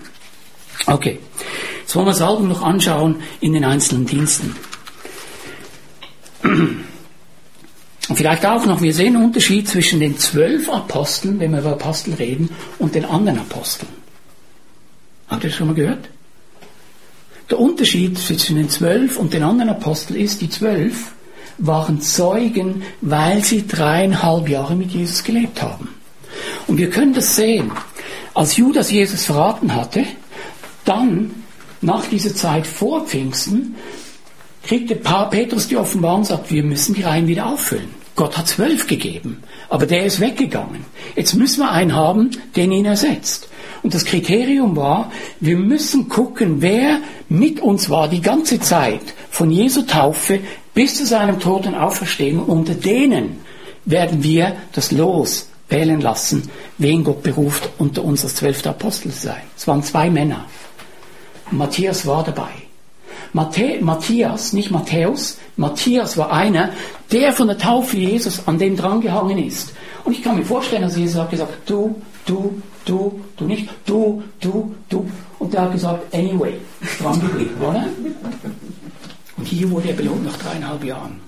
Okay, 0.86 1.18
jetzt 1.82 1.94
wollen 1.94 2.06
wir 2.06 2.14
Salbung 2.14 2.48
noch 2.48 2.62
anschauen 2.62 3.16
in 3.40 3.52
den 3.52 3.64
einzelnen 3.64 4.06
Diensten. 4.06 4.56
Und 6.42 8.16
vielleicht 8.16 8.46
auch 8.46 8.64
noch, 8.64 8.80
wir 8.80 8.94
sehen 8.94 9.16
einen 9.16 9.26
Unterschied 9.26 9.68
zwischen 9.68 10.00
den 10.00 10.16
zwölf 10.16 10.70
Aposteln, 10.70 11.40
wenn 11.40 11.52
wir 11.52 11.58
über 11.58 11.72
Apostel 11.72 12.14
reden, 12.14 12.48
und 12.78 12.94
den 12.94 13.04
anderen 13.04 13.40
Aposteln. 13.40 13.92
Habt 15.28 15.44
ihr 15.44 15.50
das 15.50 15.58
schon 15.58 15.66
mal 15.66 15.74
gehört? 15.74 16.08
Der 17.50 17.60
Unterschied 17.60 18.18
zwischen 18.18 18.56
den 18.56 18.68
zwölf 18.68 19.18
und 19.18 19.32
den 19.32 19.42
anderen 19.42 19.70
Aposteln 19.70 20.18
ist, 20.18 20.40
die 20.40 20.50
zwölf 20.50 21.12
waren 21.58 22.00
Zeugen, 22.00 22.82
weil 23.00 23.44
sie 23.44 23.66
dreieinhalb 23.66 24.48
Jahre 24.48 24.74
mit 24.74 24.90
Jesus 24.90 25.22
gelebt 25.22 25.62
haben. 25.62 25.88
Und 26.66 26.78
wir 26.78 26.90
können 26.90 27.14
das 27.14 27.36
sehen. 27.36 27.70
Als 28.34 28.56
Judas 28.56 28.90
Jesus 28.90 29.24
verraten 29.24 29.74
hatte, 29.74 30.04
dann 30.84 31.30
nach 31.80 32.06
dieser 32.06 32.34
Zeit 32.34 32.66
vor 32.66 33.06
Pfingsten 33.06 33.76
kriegte 34.64 34.96
Petrus 34.96 35.68
die 35.68 35.76
Offenbarung 35.76 36.20
und 36.20 36.26
sagt, 36.26 36.50
wir 36.50 36.64
müssen 36.64 36.94
die 36.94 37.02
Reihen 37.02 37.28
wieder 37.28 37.46
auffüllen. 37.46 37.94
Gott 38.16 38.36
hat 38.36 38.48
zwölf 38.48 38.86
gegeben, 38.86 39.42
aber 39.68 39.86
der 39.86 40.06
ist 40.06 40.20
weggegangen. 40.20 40.84
Jetzt 41.14 41.34
müssen 41.34 41.60
wir 41.60 41.70
einen 41.70 41.94
haben, 41.94 42.30
den 42.56 42.72
ihn 42.72 42.86
ersetzt. 42.86 43.48
Und 43.86 43.94
das 43.94 44.04
Kriterium 44.04 44.74
war, 44.74 45.12
wir 45.38 45.56
müssen 45.56 46.08
gucken, 46.08 46.56
wer 46.58 46.98
mit 47.28 47.60
uns 47.60 47.88
war 47.88 48.08
die 48.08 48.20
ganze 48.20 48.58
Zeit, 48.58 49.14
von 49.30 49.48
Jesu 49.48 49.82
Taufe 49.82 50.40
bis 50.74 50.96
zu 50.96 51.06
seinem 51.06 51.38
Tod 51.38 51.68
und 51.68 51.76
Auferstehen. 51.76 52.40
Unter 52.40 52.74
denen 52.74 53.38
werden 53.84 54.24
wir 54.24 54.56
das 54.72 54.90
Los 54.90 55.50
wählen 55.68 56.00
lassen, 56.00 56.50
wen 56.78 57.04
Gott 57.04 57.22
beruft, 57.22 57.68
unter 57.78 58.02
uns 58.02 58.24
als 58.24 58.34
zwölfter 58.34 58.70
Apostel 58.70 59.12
zu 59.12 59.28
sein. 59.28 59.42
Es 59.56 59.68
waren 59.68 59.84
zwei 59.84 60.10
Männer. 60.10 60.46
Matthias 61.52 62.08
war 62.08 62.24
dabei. 62.24 62.50
Matthä 63.34 63.80
Matthias, 63.80 64.52
nicht 64.52 64.72
Matthäus, 64.72 65.38
Matthias 65.56 66.16
war 66.16 66.32
einer, 66.32 66.70
der 67.12 67.32
von 67.32 67.46
der 67.46 67.58
Taufe 67.58 67.96
Jesus 67.96 68.48
an 68.48 68.58
dem 68.58 68.76
drangehangen 68.76 69.38
ist. 69.38 69.74
Und 70.02 70.12
ich 70.12 70.24
kann 70.24 70.36
mir 70.36 70.44
vorstellen, 70.44 70.82
dass 70.82 70.96
Jesus 70.96 71.20
hat 71.20 71.30
gesagt, 71.30 71.70
du, 71.70 72.02
du, 72.24 72.60
du, 72.86 73.20
du 73.36 73.44
nicht, 73.44 73.68
du, 73.84 74.22
du, 74.40 74.74
du. 74.88 75.10
Und 75.38 75.52
der 75.52 75.62
hat 75.62 75.72
gesagt, 75.72 76.14
anyway, 76.14 76.54
dran 76.98 77.20
geblieben, 77.20 77.60
oder? 77.60 77.84
Und 79.36 79.46
hier 79.46 79.70
wurde 79.70 79.88
er 79.88 79.94
belohnt 79.94 80.24
nach 80.24 80.36
dreieinhalb 80.38 80.82
Jahren. 80.82 81.20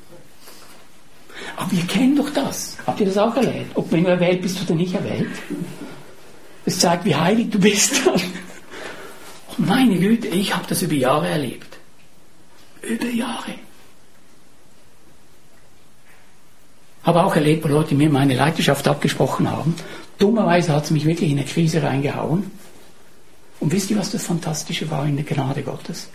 Aber 1.57 1.71
wir 1.71 1.85
kennen 1.87 2.17
doch 2.17 2.31
das. 2.31 2.77
Habt 2.87 3.01
ihr 3.01 3.07
das 3.07 3.19
auch 3.19 3.37
erlebt? 3.37 3.73
Ob 3.75 3.91
wenn 3.93 4.05
du 4.05 4.11
erwählt 4.11 4.43
bist 4.43 4.63
oder 4.63 4.75
nicht 4.75 4.95
erwählt? 4.95 5.31
Es 6.65 6.79
zeigt, 6.79 7.05
wie 7.05 7.15
heilig 7.15 7.51
du 7.51 7.59
bist. 7.59 8.07
Und 8.07 8.23
meine 9.59 9.99
Güte, 9.99 10.29
ich 10.29 10.55
habe 10.55 10.65
das 10.69 10.83
über 10.83 10.95
Jahre 10.95 11.29
erlebt. 11.29 11.79
Über 12.83 13.07
Jahre. 13.07 13.55
Habe 17.03 17.25
auch 17.25 17.35
erlebt, 17.35 17.65
wo 17.65 17.69
Leute 17.69 17.95
mir 17.95 18.11
meine 18.11 18.35
Leidenschaft 18.35 18.87
abgesprochen 18.87 19.51
haben. 19.51 19.75
Dummerweise 20.19 20.75
hat 20.75 20.85
es 20.85 20.91
mich 20.91 21.05
wirklich 21.05 21.31
in 21.31 21.39
eine 21.39 21.47
Krise 21.47 21.83
reingehauen. 21.83 22.51
Und 23.61 23.73
wisst 23.73 23.91
ihr, 23.91 23.99
was 23.99 24.11
das 24.11 24.25
Fantastische 24.25 24.91
war 24.91 25.07
in 25.07 25.17
der 25.17 25.25
Gnade 25.25 25.63
Gottes? 25.63 26.09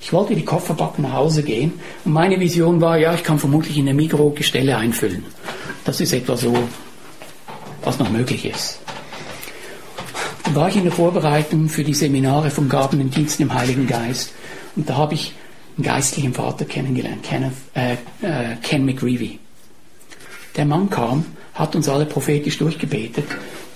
Ich 0.00 0.12
wollte 0.12 0.34
die 0.34 0.44
Koffer 0.44 0.74
backen 0.74 1.02
nach 1.02 1.14
Hause 1.14 1.42
gehen 1.42 1.72
und 2.04 2.12
meine 2.12 2.38
Vision 2.38 2.80
war, 2.80 2.98
ja, 2.98 3.14
ich 3.14 3.24
kann 3.24 3.38
vermutlich 3.38 3.78
in 3.78 3.86
der 3.86 3.94
Mikro 3.94 4.30
Gestelle 4.30 4.76
einfüllen. 4.76 5.24
Das 5.84 6.00
ist 6.00 6.12
etwa 6.12 6.36
so, 6.36 6.56
was 7.82 7.98
noch 7.98 8.10
möglich 8.10 8.44
ist. 8.44 8.80
Dann 10.44 10.54
war 10.54 10.68
ich 10.68 10.76
in 10.76 10.84
der 10.84 10.92
Vorbereitung 10.92 11.68
für 11.68 11.82
die 11.82 11.94
Seminare 11.94 12.50
vom 12.50 12.68
Gaben 12.68 13.00
und 13.00 13.16
Diensten 13.16 13.44
im 13.44 13.54
Heiligen 13.54 13.86
Geist 13.86 14.32
und 14.76 14.88
da 14.88 14.96
habe 14.96 15.14
ich 15.14 15.34
einen 15.76 15.84
geistlichen 15.84 16.34
Vater 16.34 16.64
kennengelernt, 16.66 17.22
Kenneth, 17.22 17.54
äh, 17.74 17.94
äh, 18.22 18.56
Ken 18.62 18.84
McGreevy. 18.84 19.38
Der 20.56 20.64
Mann 20.64 20.90
kam, 20.90 21.24
hat 21.54 21.76
uns 21.76 21.88
alle 21.88 22.06
prophetisch 22.06 22.58
durchgebetet. 22.58 23.26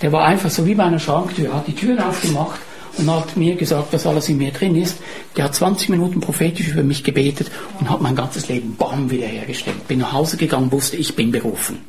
Der 0.02 0.12
war 0.12 0.24
einfach 0.24 0.50
so 0.50 0.66
wie 0.66 0.74
bei 0.74 0.84
einer 0.84 0.98
Schranktür, 0.98 1.54
hat 1.54 1.66
die 1.66 1.74
Türen 1.74 1.98
aufgemacht 1.98 2.60
und 2.96 3.10
hat 3.10 3.36
mir 3.36 3.54
gesagt, 3.56 3.92
was 3.92 4.06
alles 4.06 4.28
in 4.28 4.38
mir 4.38 4.50
drin 4.50 4.76
ist. 4.76 4.98
Der 5.36 5.44
hat 5.44 5.54
20 5.54 5.90
Minuten 5.90 6.20
prophetisch 6.20 6.68
über 6.68 6.82
mich 6.82 7.04
gebetet 7.04 7.50
und 7.78 7.90
hat 7.90 8.00
mein 8.00 8.16
ganzes 8.16 8.48
Leben 8.48 8.76
bam 8.76 9.10
wiederhergestellt. 9.10 9.86
Bin 9.88 9.98
nach 9.98 10.12
Hause 10.12 10.36
gegangen, 10.36 10.72
wusste, 10.72 10.96
ich 10.96 11.14
bin 11.14 11.30
berufen. 11.30 11.84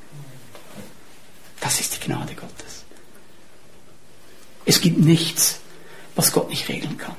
Das 1.60 1.80
ist 1.80 1.96
die 1.96 2.08
Gnade 2.08 2.34
Gottes. 2.34 2.86
Es 4.66 4.82
gibt 4.82 5.00
nichts, 5.00 5.60
was 6.16 6.32
Gott 6.32 6.50
nicht 6.50 6.68
regeln 6.70 6.98
kann. 6.98 7.16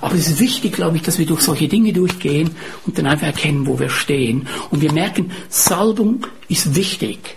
Aber 0.00 0.14
es 0.14 0.28
ist 0.28 0.40
wichtig, 0.40 0.72
glaube 0.72 0.96
ich, 0.96 1.02
dass 1.02 1.18
wir 1.18 1.26
durch 1.26 1.42
solche 1.42 1.68
Dinge 1.68 1.92
durchgehen 1.92 2.50
und 2.86 2.96
dann 2.98 3.06
einfach 3.06 3.26
erkennen, 3.26 3.66
wo 3.66 3.78
wir 3.78 3.90
stehen. 3.90 4.48
Und 4.70 4.80
wir 4.80 4.92
merken, 4.92 5.32
Salbung 5.48 6.26
ist 6.48 6.74
wichtig. 6.74 7.36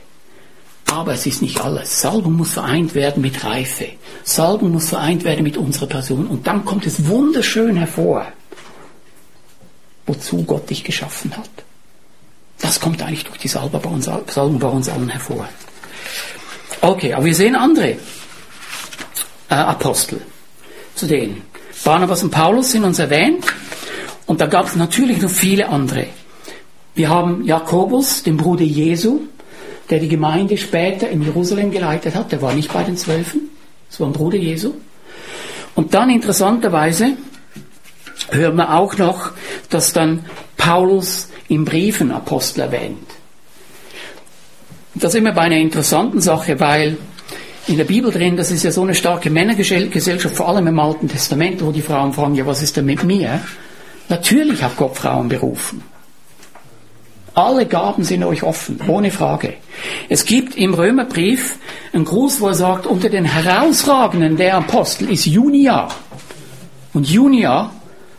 Aber 0.92 1.14
es 1.14 1.26
ist 1.26 1.42
nicht 1.42 1.60
alles. 1.60 2.02
Salbung 2.02 2.34
muss 2.34 2.52
vereint 2.52 2.94
werden 2.94 3.22
mit 3.22 3.44
Reife. 3.44 3.88
Salbung 4.24 4.72
muss 4.72 4.90
vereint 4.90 5.24
werden 5.24 5.44
mit 5.44 5.58
unserer 5.58 5.88
Person. 5.88 6.28
Und 6.28 6.48
dann 6.48 6.66
kommt 6.66 6.86
es 6.86 7.08
wunderschön 7.08 7.76
hervor, 7.76 8.28
wozu 10.06 10.44
Gott 10.44 10.70
dich 10.70 10.84
geschaffen 10.84 11.36
hat. 11.36 11.50
Das 12.60 12.80
kommt 12.80 13.02
eigentlich 13.02 13.26
durch 13.26 13.40
die 13.40 13.48
Salbung 13.48 13.82
bei 13.82 14.70
uns, 14.70 14.88
allen 14.88 15.10
hervor. 15.10 15.50
Okay, 16.80 17.14
aber 17.14 17.26
wir 17.26 17.36
sehen 17.36 17.56
andere 17.56 17.98
äh, 19.50 19.56
Apostel 19.56 20.22
zu 20.96 21.08
denen. 21.08 21.42
Barnabas 21.84 22.24
und 22.24 22.32
Paulus 22.32 22.72
sind 22.72 22.86
uns 22.86 23.00
erwähnt. 23.00 23.46
Und 24.26 24.40
da 24.40 24.46
gab 24.46 24.68
es 24.68 24.76
natürlich 24.76 25.22
noch 25.22 25.30
viele 25.30 25.68
andere. 25.68 26.08
Wir 26.96 27.10
haben 27.10 27.44
Jakobus, 27.44 28.24
den 28.24 28.38
Bruder 28.38 28.64
Jesu, 28.64 29.22
der 29.90 30.00
die 30.00 30.08
Gemeinde 30.08 30.58
später 30.58 31.10
in 31.10 31.22
Jerusalem 31.22 31.72
geleitet 31.72 32.16
hat. 32.16 32.32
Der 32.32 32.42
war 32.42 32.54
nicht 32.54 32.72
bei 32.72 32.84
den 32.84 32.96
Zwölfen, 32.96 33.50
das 33.90 34.00
war 34.00 34.08
ein 34.08 34.14
Bruder 34.14 34.38
Jesu. 34.38 34.74
Und 35.76 35.94
dann 35.94 36.10
interessanterweise 36.10 37.18
hören 38.30 38.56
wir 38.56 38.74
auch 38.74 38.98
noch, 38.98 39.32
dass 39.70 39.92
dann 39.92 40.26
Paulus 40.56 41.30
im 41.50 41.66
Briefen 41.66 42.12
Apostel 42.12 42.62
erwähnt. 42.62 43.08
Das 44.96 45.14
ist 45.14 45.20
immer 45.20 45.34
bei 45.34 45.42
einer 45.42 45.58
interessanten 45.58 46.22
Sache, 46.22 46.60
weil 46.60 46.98
in 47.68 47.78
der 47.78 47.86
Bibel 47.86 48.12
drin, 48.12 48.36
das 48.36 48.52
ist 48.52 48.64
ja 48.64 48.72
so 48.72 48.82
eine 48.82 48.94
starke 48.94 49.30
Männergesellschaft, 49.30 50.36
vor 50.36 50.50
allem 50.50 50.68
im 50.68 50.80
Alten 50.80 51.08
Testament, 51.08 51.64
wo 51.64 51.72
die 51.72 51.82
Frauen 51.82 52.14
fragen, 52.14 52.36
ja, 52.36 52.46
was 52.46 52.62
ist 52.62 52.76
denn 52.76 52.86
mit 52.86 53.04
mir? 53.04 53.40
Natürlich 54.10 54.62
hat 54.62 54.76
Gott 54.76 54.98
Frauen 54.98 55.30
berufen. 55.30 55.82
Alle 57.36 57.66
Gaben 57.66 58.04
sind 58.04 58.24
euch 58.24 58.44
offen, 58.44 58.80
ohne 58.88 59.10
Frage. 59.10 59.56
Es 60.08 60.26
gibt 60.26 60.56
im 60.56 60.74
Römerbrief 60.74 61.58
einen 61.92 62.06
Gruß, 62.06 62.42
wo 62.42 62.48
er 62.48 62.54
sagt, 62.54 62.86
unter 62.86 63.10
den 63.10 63.26
herausragenden 63.26 64.38
der 64.38 64.58
Apostel 64.58 65.10
ist 65.10 65.26
Junia. 65.26 65.88
Und 66.94 67.10
Junia 67.10 67.72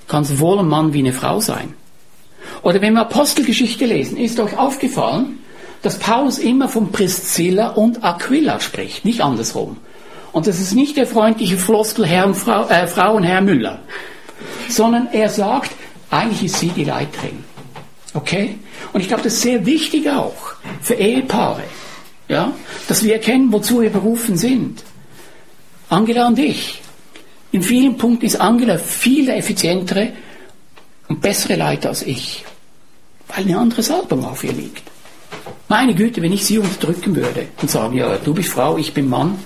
kann 0.09 0.24
sowohl 0.24 0.59
ein 0.59 0.68
Mann 0.68 0.92
wie 0.94 0.98
eine 0.98 1.12
Frau 1.12 1.38
sein. 1.38 1.74
Oder 2.62 2.80
wenn 2.80 2.94
wir 2.94 3.02
Apostelgeschichte 3.02 3.85
lesen, 3.87 4.16
ist 4.16 4.40
euch 4.40 4.57
aufgefallen, 4.59 5.38
dass 5.85 5.99
Paulus 5.99 6.38
immer 6.38 6.68
von 6.70 6.90
Priscilla 6.90 7.68
und 7.68 8.03
Aquila 8.03 8.59
spricht, 8.59 9.05
nicht 9.05 9.20
andersrum. 9.20 9.77
Und 10.33 10.47
das 10.47 10.59
ist 10.59 10.75
nicht 10.75 10.97
der 10.97 11.07
freundliche 11.07 11.59
Floskel 11.59 12.07
Herr 12.07 12.33
Frau, 12.33 12.66
äh, 12.68 12.87
Frau 12.87 13.16
und 13.16 13.23
Herr 13.23 13.42
Müller, 13.42 13.81
sondern 14.70 15.09
er 15.12 15.29
sagt, 15.29 15.73
eigentlich 16.09 16.44
ist 16.44 16.59
sie 16.59 16.68
die 16.68 16.85
Leiterin. 16.85 17.44
Okay? 18.14 18.59
Und 18.94 19.03
ich 19.03 19.09
glaube, 19.09 19.25
das 19.25 19.35
ist 19.35 19.42
sehr 19.42 19.66
wichtig 19.66 20.09
auch 20.09 20.55
für 20.81 20.94
Ehepaare, 20.94 21.64
ja, 22.29 22.53
dass 22.88 23.05
wir 23.05 23.12
erkennen, 23.12 23.53
wozu 23.53 23.83
wir 23.83 23.90
berufen 23.90 24.38
sind. 24.38 24.83
Angela 25.90 26.29
und 26.29 26.38
ich. 26.38 26.81
In 27.53 27.62
vielen 27.62 27.99
Punkten 27.99 28.25
ist 28.25 28.40
Angela 28.40 28.79
viel 28.79 29.29
effizientere 29.29 30.14
und 31.09 31.20
bessere 31.20 31.57
Leiter 31.57 31.90
als 31.90 32.03
ich, 32.03 32.42
weil 33.29 33.44
eine 33.44 33.59
andere 33.59 33.83
Salbung 33.83 34.25
auf 34.25 34.42
ihr 34.44 34.53
liegt. 34.53 34.93
Meine 35.68 35.94
Güte, 35.94 36.22
wenn 36.22 36.33
ich 36.33 36.44
sie 36.44 36.59
unterdrücken 36.59 37.16
würde 37.16 37.48
und 37.61 37.70
sagen, 37.70 37.96
ja, 37.96 38.16
du 38.16 38.35
bist 38.35 38.50
Frau, 38.50 38.76
ich 38.76 38.94
bin 38.94 39.09
Mann. 39.09 39.38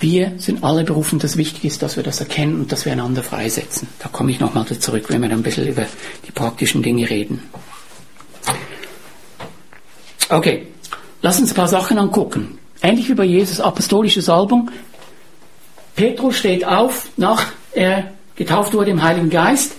Wir 0.00 0.32
sind 0.38 0.64
alle 0.64 0.82
berufen, 0.82 1.20
das 1.20 1.36
Wichtige 1.36 1.68
ist, 1.68 1.80
dass 1.80 1.94
wir 1.94 2.02
das 2.02 2.18
erkennen 2.18 2.60
und 2.60 2.72
dass 2.72 2.84
wir 2.84 2.92
einander 2.92 3.22
freisetzen. 3.22 3.86
Da 4.00 4.08
komme 4.08 4.32
ich 4.32 4.40
nochmal 4.40 4.66
zurück, 4.66 5.04
wenn 5.08 5.22
wir 5.22 5.28
dann 5.28 5.38
ein 5.38 5.42
bisschen 5.44 5.68
über 5.68 5.86
die 6.26 6.32
praktischen 6.32 6.82
Dinge 6.82 7.08
reden. 7.08 7.40
Okay, 10.28 10.66
lass 11.20 11.38
uns 11.38 11.52
ein 11.52 11.54
paar 11.54 11.68
Sachen 11.68 11.98
angucken. 11.98 12.58
ähnlich 12.80 13.08
wie 13.08 13.14
bei 13.14 13.24
Jesus, 13.24 13.60
apostolische 13.60 14.22
Salbung. 14.22 14.70
Petrus 15.94 16.38
steht 16.38 16.64
auf, 16.64 17.08
nach 17.16 17.52
er 17.72 18.12
getauft 18.34 18.74
wurde 18.74 18.90
im 18.90 19.02
Heiligen 19.02 19.30
Geist, 19.30 19.76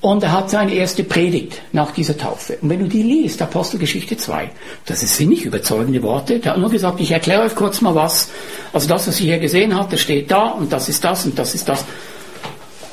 und 0.00 0.22
er 0.22 0.32
hat 0.32 0.48
seine 0.50 0.74
erste 0.74 1.02
Predigt 1.02 1.60
nach 1.72 1.90
dieser 1.90 2.16
Taufe. 2.16 2.58
Und 2.60 2.70
wenn 2.70 2.78
du 2.78 2.86
die 2.86 3.02
liest, 3.02 3.42
Apostelgeschichte 3.42 4.16
2, 4.16 4.50
das 4.86 5.00
sind 5.00 5.28
nicht 5.28 5.44
überzeugende 5.44 6.02
Worte. 6.02 6.38
Der 6.38 6.52
hat 6.52 6.58
nur 6.58 6.70
gesagt, 6.70 7.00
ich 7.00 7.10
erkläre 7.10 7.42
euch 7.42 7.56
kurz 7.56 7.80
mal 7.80 7.94
was. 7.96 8.30
Also 8.72 8.88
das, 8.88 9.08
was 9.08 9.20
ihr 9.20 9.26
hier 9.26 9.38
gesehen 9.40 9.76
habt, 9.76 9.92
das 9.92 10.00
steht 10.00 10.30
da 10.30 10.50
und 10.50 10.72
das 10.72 10.88
ist 10.88 11.02
das 11.02 11.24
und 11.26 11.36
das 11.38 11.54
ist 11.54 11.68
das. 11.68 11.84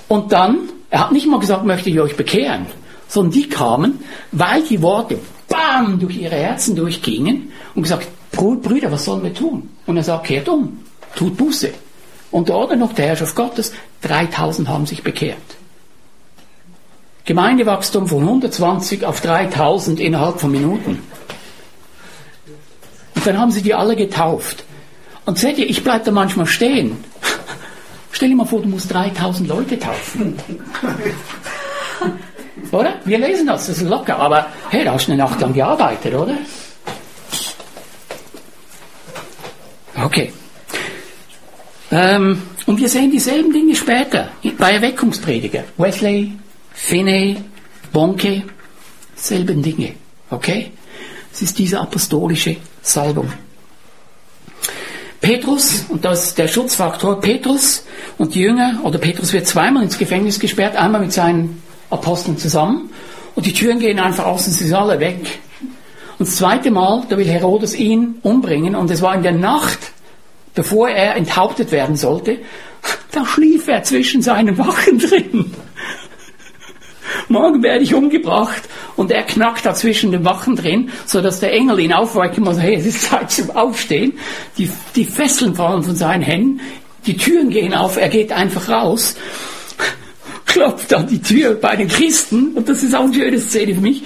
Und 0.07 0.31
dann, 0.31 0.69
er 0.89 1.01
hat 1.01 1.11
nicht 1.11 1.27
mal 1.27 1.39
gesagt, 1.39 1.63
möchte 1.63 1.91
ich 1.91 1.99
euch 1.99 2.15
bekehren, 2.15 2.65
sondern 3.07 3.33
die 3.33 3.49
kamen, 3.49 4.03
weil 4.31 4.63
die 4.63 4.81
Worte 4.81 5.19
bam 5.47 5.99
durch 5.99 6.17
ihre 6.17 6.35
Herzen 6.35 6.75
durchgingen 6.75 7.51
und 7.75 7.83
gesagt, 7.83 8.07
Brüder, 8.31 8.91
was 8.91 9.05
sollen 9.05 9.23
wir 9.23 9.33
tun? 9.33 9.69
Und 9.85 9.97
er 9.97 10.03
sagt, 10.03 10.25
kehrt 10.25 10.49
um, 10.49 10.79
tut 11.15 11.37
Buße. 11.37 11.69
Unter 12.31 12.55
Ordnung 12.55 12.79
noch 12.79 12.93
der 12.93 13.05
Herrschaft 13.05 13.35
Gottes, 13.35 13.73
3000 14.01 14.67
haben 14.67 14.85
sich 14.85 15.03
bekehrt. 15.03 15.37
Gemeindewachstum 17.25 18.07
von 18.07 18.21
120 18.21 19.03
auf 19.03 19.19
3000 19.21 19.99
innerhalb 19.99 20.39
von 20.39 20.51
Minuten. 20.51 21.01
Und 23.15 23.25
dann 23.25 23.39
haben 23.39 23.51
sie 23.51 23.63
die 23.63 23.73
alle 23.73 23.95
getauft. 23.95 24.63
Und 25.25 25.39
seht 25.39 25.57
ihr, 25.57 25.67
ich 25.67 25.83
bleibe 25.83 26.05
da 26.05 26.11
manchmal 26.11 26.45
stehen. 26.45 27.03
Stell 28.11 28.29
dir 28.29 28.35
mal 28.35 28.45
vor, 28.45 28.61
du 28.61 28.69
musst 28.69 28.93
3000 28.93 29.49
Leute 29.49 29.79
taufen. 29.79 30.35
oder? 32.71 32.93
Wir 33.05 33.17
lesen 33.17 33.47
das, 33.47 33.67
das 33.67 33.77
ist 33.77 33.89
locker. 33.89 34.17
Aber 34.17 34.47
hey, 34.69 34.85
da 34.85 34.93
hast 34.93 35.07
du 35.07 35.13
eine 35.13 35.23
Nacht 35.23 35.41
lang 35.41 35.53
gearbeitet, 35.53 36.13
oder? 36.13 36.37
Okay. 40.03 40.31
Ähm, 41.91 42.41
und 42.67 42.79
wir 42.79 42.89
sehen 42.89 43.09
dieselben 43.09 43.51
Dinge 43.51 43.75
später 43.75 44.29
bei 44.57 44.73
Erweckungsprediger. 44.73 45.63
Wesley, 45.77 46.33
Finney, 46.75 47.37
Bonke, 47.91 48.43
selben 49.15 49.63
Dinge. 49.63 49.93
Okay? 50.29 50.71
Es 51.33 51.41
ist 51.41 51.57
diese 51.57 51.79
apostolische 51.79 52.57
Salbung. 52.81 53.31
Petrus, 55.21 55.85
und 55.89 56.05
das 56.05 56.27
ist 56.27 56.37
der 56.37 56.47
Schutzfaktor, 56.47 57.19
Petrus 57.19 57.85
und 58.17 58.35
die 58.35 58.41
Jünger, 58.41 58.81
oder 58.83 58.99
Petrus 58.99 59.33
wird 59.33 59.47
zweimal 59.47 59.83
ins 59.83 59.97
Gefängnis 59.97 60.39
gesperrt, 60.39 60.75
einmal 60.75 61.01
mit 61.01 61.13
seinen 61.13 61.63
Aposteln 61.89 62.37
zusammen, 62.37 62.89
und 63.33 63.45
die 63.45 63.53
Türen 63.53 63.79
gehen 63.79 63.99
einfach 63.99 64.25
aus 64.25 64.45
und 64.45 64.53
sie 64.53 64.65
sind 64.65 64.75
alle 64.75 64.99
weg. 64.99 65.39
Und 66.19 66.27
das 66.27 66.35
zweite 66.35 66.71
Mal, 66.71 67.03
da 67.09 67.17
will 67.17 67.27
Herodes 67.27 67.73
ihn 67.73 68.15
umbringen, 68.21 68.75
und 68.75 68.91
es 68.91 69.01
war 69.01 69.15
in 69.15 69.23
der 69.23 69.31
Nacht, 69.31 69.79
bevor 70.53 70.89
er 70.89 71.15
enthauptet 71.15 71.71
werden 71.71 71.95
sollte, 71.95 72.37
da 73.11 73.25
schlief 73.25 73.67
er 73.67 73.83
zwischen 73.83 74.21
seinen 74.21 74.57
Wachen 74.57 74.99
drin 74.99 75.53
morgen 77.29 77.63
werde 77.63 77.83
ich 77.83 77.93
umgebracht. 77.93 78.63
Und 78.95 79.11
er 79.11 79.23
knackt 79.23 79.65
da 79.65 79.73
zwischen 79.73 80.11
den 80.11 80.25
Wachen 80.25 80.55
drin, 80.55 80.89
so 81.05 81.21
dass 81.21 81.39
der 81.39 81.53
Engel 81.53 81.79
ihn 81.79 81.93
aufwecken 81.93 82.43
muss, 82.43 82.59
hey, 82.59 82.75
es 82.75 82.85
ist 82.85 83.03
Zeit 83.03 83.31
zum 83.31 83.51
Aufstehen. 83.51 84.13
Die, 84.57 84.69
die 84.95 85.05
Fesseln 85.05 85.55
fallen 85.55 85.83
von 85.83 85.95
seinen 85.95 86.23
Händen, 86.23 86.61
die 87.05 87.17
Türen 87.17 87.49
gehen 87.49 87.73
auf, 87.73 87.97
er 87.97 88.09
geht 88.09 88.31
einfach 88.31 88.69
raus, 88.69 89.15
klopft 90.45 90.93
an 90.93 91.07
die 91.07 91.21
Tür 91.21 91.53
bei 91.55 91.75
den 91.75 91.87
Christen, 91.87 92.53
und 92.55 92.67
das 92.67 92.83
ist 92.83 92.95
auch 92.95 93.03
eine 93.03 93.13
schöne 93.13 93.39
Szene 93.39 93.75
für 93.75 93.81
mich, 93.81 94.03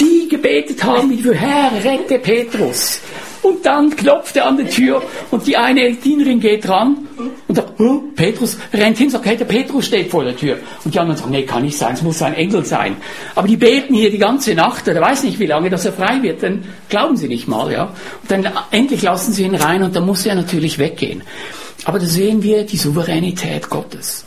die 0.00 0.28
gebetet 0.28 0.82
haben, 0.84 1.10
wie 1.10 1.34
Herr, 1.34 1.72
rette 1.84 2.18
Petrus. 2.18 3.00
Und 3.48 3.64
dann 3.64 3.96
klopft 3.96 4.36
er 4.36 4.46
an 4.46 4.58
die 4.58 4.64
Tür 4.64 5.02
und 5.30 5.46
die 5.46 5.56
eine 5.56 5.94
Dienerin 5.94 6.38
geht 6.38 6.68
ran 6.68 7.08
und 7.46 7.54
sagt, 7.54 7.80
oh, 7.80 8.02
Petrus 8.14 8.58
rennt 8.74 8.98
hin, 8.98 9.08
sagt, 9.08 9.24
hey, 9.24 9.38
der 9.38 9.46
Petrus 9.46 9.86
steht 9.86 10.10
vor 10.10 10.22
der 10.22 10.36
Tür. 10.36 10.58
Und 10.84 10.92
die 10.92 10.98
anderen 10.98 11.18
sagen, 11.18 11.30
nee, 11.30 11.44
kann 11.44 11.62
nicht 11.62 11.78
sein, 11.78 11.94
es 11.94 12.02
muss 12.02 12.20
ein 12.20 12.34
Engel 12.34 12.66
sein. 12.66 12.96
Aber 13.34 13.48
die 13.48 13.56
beten 13.56 13.94
hier 13.94 14.10
die 14.10 14.18
ganze 14.18 14.54
Nacht, 14.54 14.86
der 14.86 15.00
weiß 15.00 15.22
nicht 15.22 15.38
wie 15.38 15.46
lange, 15.46 15.70
dass 15.70 15.86
er 15.86 15.94
frei 15.94 16.22
wird, 16.22 16.42
dann 16.42 16.62
glauben 16.90 17.16
sie 17.16 17.28
nicht 17.28 17.48
mal, 17.48 17.72
ja. 17.72 17.94
Und 18.20 18.30
dann 18.30 18.52
endlich 18.70 19.00
lassen 19.00 19.32
sie 19.32 19.44
ihn 19.44 19.54
rein 19.54 19.82
und 19.82 19.96
dann 19.96 20.04
muss 20.04 20.26
er 20.26 20.34
natürlich 20.34 20.78
weggehen. 20.78 21.22
Aber 21.86 21.98
da 21.98 22.04
sehen 22.04 22.42
wir 22.42 22.64
die 22.64 22.76
Souveränität 22.76 23.70
Gottes. 23.70 24.26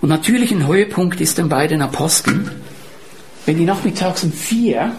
Und 0.00 0.08
natürlich 0.08 0.50
ein 0.50 0.66
Höhepunkt 0.66 1.20
ist 1.20 1.38
dann 1.38 1.50
bei 1.50 1.66
den 1.66 1.82
Aposteln, 1.82 2.50
wenn 3.44 3.58
die 3.58 3.64
nachmittags 3.64 4.24
um 4.24 4.32
vier 4.32 4.92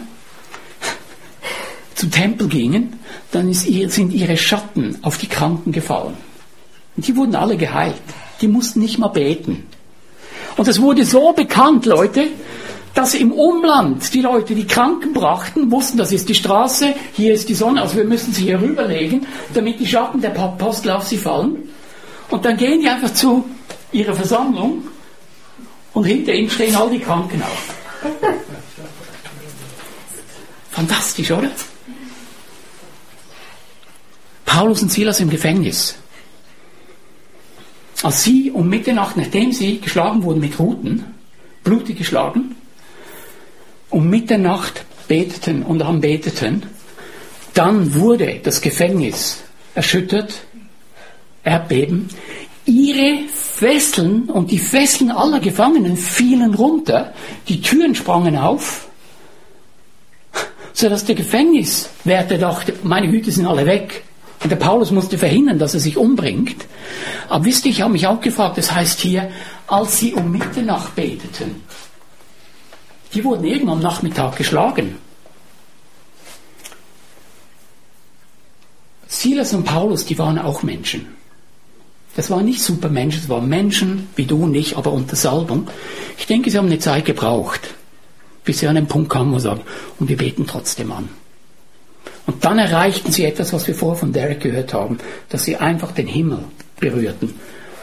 zum 1.98 2.10
Tempel 2.12 2.48
gingen, 2.48 3.00
dann 3.32 3.48
ihr, 3.48 3.90
sind 3.90 4.12
ihre 4.12 4.36
Schatten 4.36 4.98
auf 5.02 5.18
die 5.18 5.26
Kranken 5.26 5.72
gefallen. 5.72 6.14
Und 6.96 7.06
die 7.06 7.16
wurden 7.16 7.34
alle 7.34 7.56
geheilt. 7.56 7.96
Die 8.40 8.46
mussten 8.46 8.80
nicht 8.80 8.98
mal 8.98 9.08
beten. 9.08 9.66
Und 10.56 10.68
es 10.68 10.80
wurde 10.80 11.04
so 11.04 11.32
bekannt, 11.32 11.86
Leute, 11.86 12.28
dass 12.94 13.14
im 13.14 13.32
Umland 13.32 14.14
die 14.14 14.20
Leute, 14.20 14.54
die 14.54 14.66
Kranken 14.66 15.12
brachten, 15.12 15.70
wussten, 15.72 15.98
das 15.98 16.12
ist 16.12 16.28
die 16.28 16.34
Straße, 16.34 16.94
hier 17.14 17.34
ist 17.34 17.48
die 17.48 17.54
Sonne, 17.54 17.82
also 17.82 17.96
wir 17.96 18.04
müssen 18.04 18.32
sie 18.32 18.44
hier 18.44 18.60
rüberlegen, 18.60 19.26
damit 19.54 19.80
die 19.80 19.86
Schatten 19.86 20.20
der 20.20 20.38
Apostel 20.38 20.90
auf 20.90 21.04
sie 21.04 21.18
fallen. 21.18 21.68
Und 22.30 22.44
dann 22.44 22.56
gehen 22.56 22.80
die 22.80 22.88
einfach 22.88 23.12
zu 23.12 23.44
ihrer 23.90 24.14
Versammlung 24.14 24.84
und 25.94 26.04
hinter 26.04 26.32
ihnen 26.32 26.50
stehen 26.50 26.76
all 26.76 26.90
die 26.90 27.00
Kranken 27.00 27.42
auf. 27.42 27.74
Fantastisch, 30.70 31.30
oder? 31.32 31.50
Paulus 34.48 34.80
und 34.80 34.90
Silas 34.90 35.20
im 35.20 35.28
Gefängnis. 35.28 35.94
Als 38.02 38.24
sie 38.24 38.50
um 38.50 38.66
Mitternacht, 38.66 39.18
nachdem 39.18 39.52
sie 39.52 39.78
geschlagen 39.78 40.22
wurden 40.22 40.40
mit 40.40 40.58
Ruten, 40.58 41.04
blutig 41.64 41.98
geschlagen, 41.98 42.56
um 43.90 44.08
Mitternacht 44.08 44.86
beteten 45.06 45.62
und 45.62 45.82
anbeteten, 45.82 46.62
dann 47.52 47.94
wurde 47.94 48.40
das 48.42 48.62
Gefängnis 48.62 49.42
erschüttert, 49.74 50.32
Erdbeben. 51.44 52.08
Ihre 52.64 53.28
Fesseln 53.28 54.30
und 54.30 54.50
die 54.50 54.58
Fesseln 54.58 55.10
aller 55.10 55.40
Gefangenen 55.40 55.98
fielen 55.98 56.54
runter, 56.54 57.12
die 57.48 57.60
Türen 57.60 57.94
sprangen 57.94 58.36
auf, 58.38 58.88
sodass 60.72 61.04
der 61.04 61.16
Gefängniswärter 61.16 62.38
dachte, 62.38 62.72
meine 62.82 63.10
Hüte 63.10 63.30
sind 63.30 63.46
alle 63.46 63.66
weg. 63.66 64.04
Und 64.42 64.50
der 64.50 64.56
Paulus 64.56 64.90
musste 64.90 65.18
verhindern, 65.18 65.58
dass 65.58 65.74
er 65.74 65.80
sich 65.80 65.96
umbringt. 65.96 66.66
Aber 67.28 67.44
wisst 67.44 67.64
ihr, 67.66 67.72
ich 67.72 67.82
habe 67.82 67.92
mich 67.92 68.06
auch 68.06 68.20
gefragt, 68.20 68.56
das 68.58 68.72
heißt 68.72 69.00
hier, 69.00 69.30
als 69.66 69.98
sie 69.98 70.14
um 70.14 70.30
Mitternacht 70.30 70.94
beteten, 70.94 71.62
die 73.14 73.24
wurden 73.24 73.44
eben 73.44 73.68
am 73.68 73.80
Nachmittag 73.80 74.36
geschlagen. 74.36 74.96
Silas 79.08 79.54
und 79.54 79.64
Paulus, 79.64 80.04
die 80.04 80.18
waren 80.18 80.38
auch 80.38 80.62
Menschen. 80.62 81.06
Das 82.14 82.30
waren 82.30 82.44
nicht 82.44 82.62
Supermenschen, 82.62 83.20
das 83.22 83.30
waren 83.30 83.48
Menschen 83.48 84.08
wie 84.16 84.26
du 84.26 84.44
und 84.44 84.54
ich, 84.54 84.76
aber 84.76 84.92
unter 84.92 85.16
Salbung. 85.16 85.68
Ich 86.18 86.26
denke, 86.26 86.50
sie 86.50 86.58
haben 86.58 86.66
eine 86.66 86.78
Zeit 86.78 87.04
gebraucht, 87.04 87.74
bis 88.44 88.58
sie 88.58 88.68
an 88.68 88.74
den 88.74 88.86
Punkt 88.86 89.10
kamen, 89.10 89.32
sie 89.34 89.40
sagen, 89.40 89.62
und 89.98 90.08
wir 90.08 90.16
beten 90.16 90.46
trotzdem 90.46 90.92
an. 90.92 91.08
Und 92.28 92.44
dann 92.44 92.58
erreichten 92.58 93.10
sie 93.10 93.24
etwas, 93.24 93.54
was 93.54 93.66
wir 93.66 93.74
vorher 93.74 93.98
von 93.98 94.12
Derek 94.12 94.40
gehört 94.40 94.74
haben, 94.74 94.98
dass 95.30 95.44
sie 95.44 95.56
einfach 95.56 95.92
den 95.92 96.06
Himmel 96.06 96.40
berührten. 96.78 97.32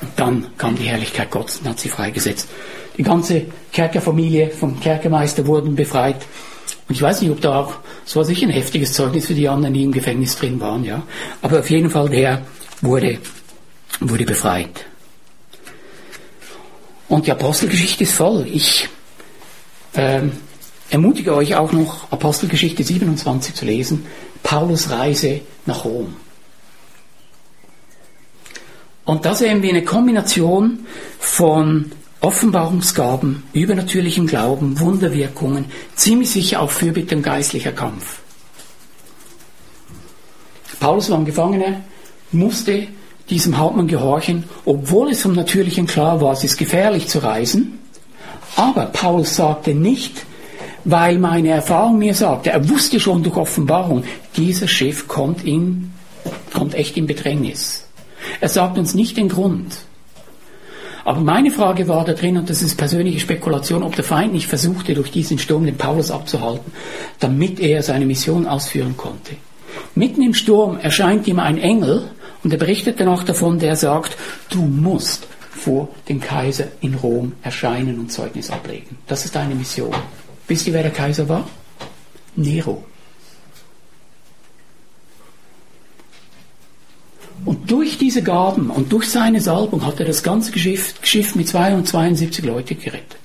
Und 0.02 0.12
dann 0.18 0.46
kam 0.60 0.76
die 0.76 0.84
Herrlichkeit 0.84 1.32
Gottes 1.32 1.58
und 1.58 1.70
hat 1.70 1.80
sie 1.80 1.90
freigesetzt. 1.90 2.48
Die 2.96 3.02
ganze 3.02 3.48
Kerkerfamilie 3.72 4.52
vom 4.52 4.80
Kerkermeister 4.80 5.48
wurden 5.48 5.76
befreit. 5.76 6.18
Und 6.88 6.94
ich 6.94 7.02
weiß 7.02 7.22
nicht, 7.22 7.32
ob 7.32 7.42
da 7.42 7.60
auch, 7.60 7.78
es 8.06 8.16
war 8.16 8.24
sicher 8.24 8.46
ein 8.46 8.52
heftiges 8.52 8.94
Zeugnis 8.94 9.26
für 9.26 9.34
die 9.34 9.50
anderen, 9.50 9.74
die 9.74 9.84
im 9.84 9.92
Gefängnis 9.92 10.38
drin 10.38 10.60
waren, 10.60 10.84
ja. 10.84 11.02
Aber 11.42 11.58
auf 11.58 11.70
jeden 11.72 11.90
Fall 11.90 12.10
der 12.10 12.44
wurde, 12.82 13.18
wurde 14.00 14.26
befreit. 14.26 14.86
Und 17.10 17.26
die 17.26 17.32
Apostelgeschichte 17.32 18.04
ist 18.04 18.14
voll. 18.14 18.46
Ich 18.46 18.88
ähm, 19.96 20.34
ermutige 20.92 21.34
euch 21.34 21.56
auch 21.56 21.72
noch, 21.72 22.12
Apostelgeschichte 22.12 22.84
27 22.84 23.56
zu 23.56 23.66
lesen. 23.66 24.06
Paulus 24.46 24.92
Reise 24.92 25.42
nach 25.66 25.86
Rom. 25.86 26.16
Und 29.04 29.26
da 29.26 29.34
sehen 29.34 29.64
wir 29.64 29.72
eine 29.72 29.84
Kombination 29.84 30.86
von 31.20 31.92
Offenbarungsgaben, 32.22 33.42
übernatürlichem 33.54 34.28
Glauben, 34.28 34.80
Wunderwirkungen, 34.80 35.66
ziemlich 35.96 36.30
sicher 36.30 36.62
auch 36.62 36.70
Fürbitte 36.70 37.16
und 37.16 37.24
geistlicher 37.24 37.72
Kampf. 37.72 38.20
Paulus 40.80 41.10
war 41.10 41.18
ein 41.18 41.26
Gefangener, 41.26 41.82
musste 42.32 42.88
diesem 43.32 43.58
Hauptmann 43.58 43.88
gehorchen, 43.88 44.44
obwohl 44.64 45.10
es 45.10 45.24
vom 45.24 45.34
Natürlichen 45.34 45.88
klar 45.88 46.22
war, 46.22 46.34
es 46.34 46.44
ist 46.44 46.58
gefährlich 46.58 47.08
zu 47.08 47.18
reisen. 47.18 47.80
Aber 48.56 48.86
Paulus 48.86 49.36
sagte 49.36 49.74
nicht, 49.74 50.24
weil 50.86 51.18
meine 51.18 51.50
Erfahrung 51.50 51.98
mir 51.98 52.14
sagte, 52.14 52.52
er 52.52 52.70
wusste 52.70 53.00
schon 53.00 53.24
durch 53.24 53.36
Offenbarung, 53.36 54.04
dieses 54.38 54.72
Schiff 54.72 55.08
kommt 55.08 55.44
in 55.44 55.92
kommt 56.54 56.74
echt 56.74 56.98
in 56.98 57.06
Bedrängnis. 57.06 57.86
Er 58.42 58.50
sagt 58.50 58.78
uns 58.78 58.94
nicht 58.94 59.18
den 59.18 59.30
Grund. 59.30 59.78
Aber 61.04 61.20
meine 61.20 61.52
Frage 61.52 61.88
war 61.88 62.04
da 62.04 62.14
drin, 62.14 62.38
und 62.38 62.50
das 62.50 62.64
ist 62.64 62.78
persönliche 62.78 63.20
Spekulation, 63.20 63.84
ob 63.84 63.96
der 63.96 64.04
Feind 64.04 64.34
nicht 64.34 64.48
versuchte, 64.48 64.96
durch 64.96 65.12
diesen 65.12 65.38
Sturm 65.38 65.66
den 65.66 65.78
Paulus 65.78 66.10
abzuhalten, 66.10 66.72
damit 67.20 67.60
er 67.60 67.84
seine 67.84 68.08
Mission 68.08 68.48
ausführen 68.48 68.98
konnte. 68.98 69.36
Mitten 69.94 70.24
im 70.24 70.34
Sturm 70.34 70.80
erscheint 70.80 71.28
ihm 71.28 71.40
ein 71.40 71.60
Engel 71.60 72.10
und 72.44 72.52
er 72.52 72.58
berichtet 72.58 73.00
danach 73.00 73.24
davon, 73.24 73.60
der 73.60 73.76
sagt, 73.76 74.18
du 74.50 74.62
musst 74.62 75.28
vor 75.52 75.90
dem 76.10 76.20
Kaiser 76.20 76.68
in 76.82 76.96
Rom 76.96 77.34
erscheinen 77.44 78.00
und 78.00 78.12
Zeugnis 78.12 78.50
ablegen. 78.50 78.98
Das 79.06 79.26
ist 79.26 79.36
deine 79.36 79.54
Mission. 79.54 79.94
Wisst 80.48 80.68
ihr, 80.68 80.74
wer 80.74 80.84
der 80.84 80.92
Kaiser 80.92 81.28
war? 81.28 81.48
Nero. 82.36 82.84
Und 87.44 87.70
durch 87.70 87.98
diese 87.98 88.24
Gaben 88.24 88.70
und 88.70 88.92
durch 88.92 89.10
seine 89.10 89.42
Salbung 89.42 89.86
hat 89.86 90.00
er 90.00 90.06
das 90.06 90.24
ganze 90.24 90.52
Geschiff, 90.52 91.00
Geschiff 91.02 91.36
mit 91.36 91.48
272 91.48 92.46
Leuten 92.46 92.80
gerettet. 92.80 93.20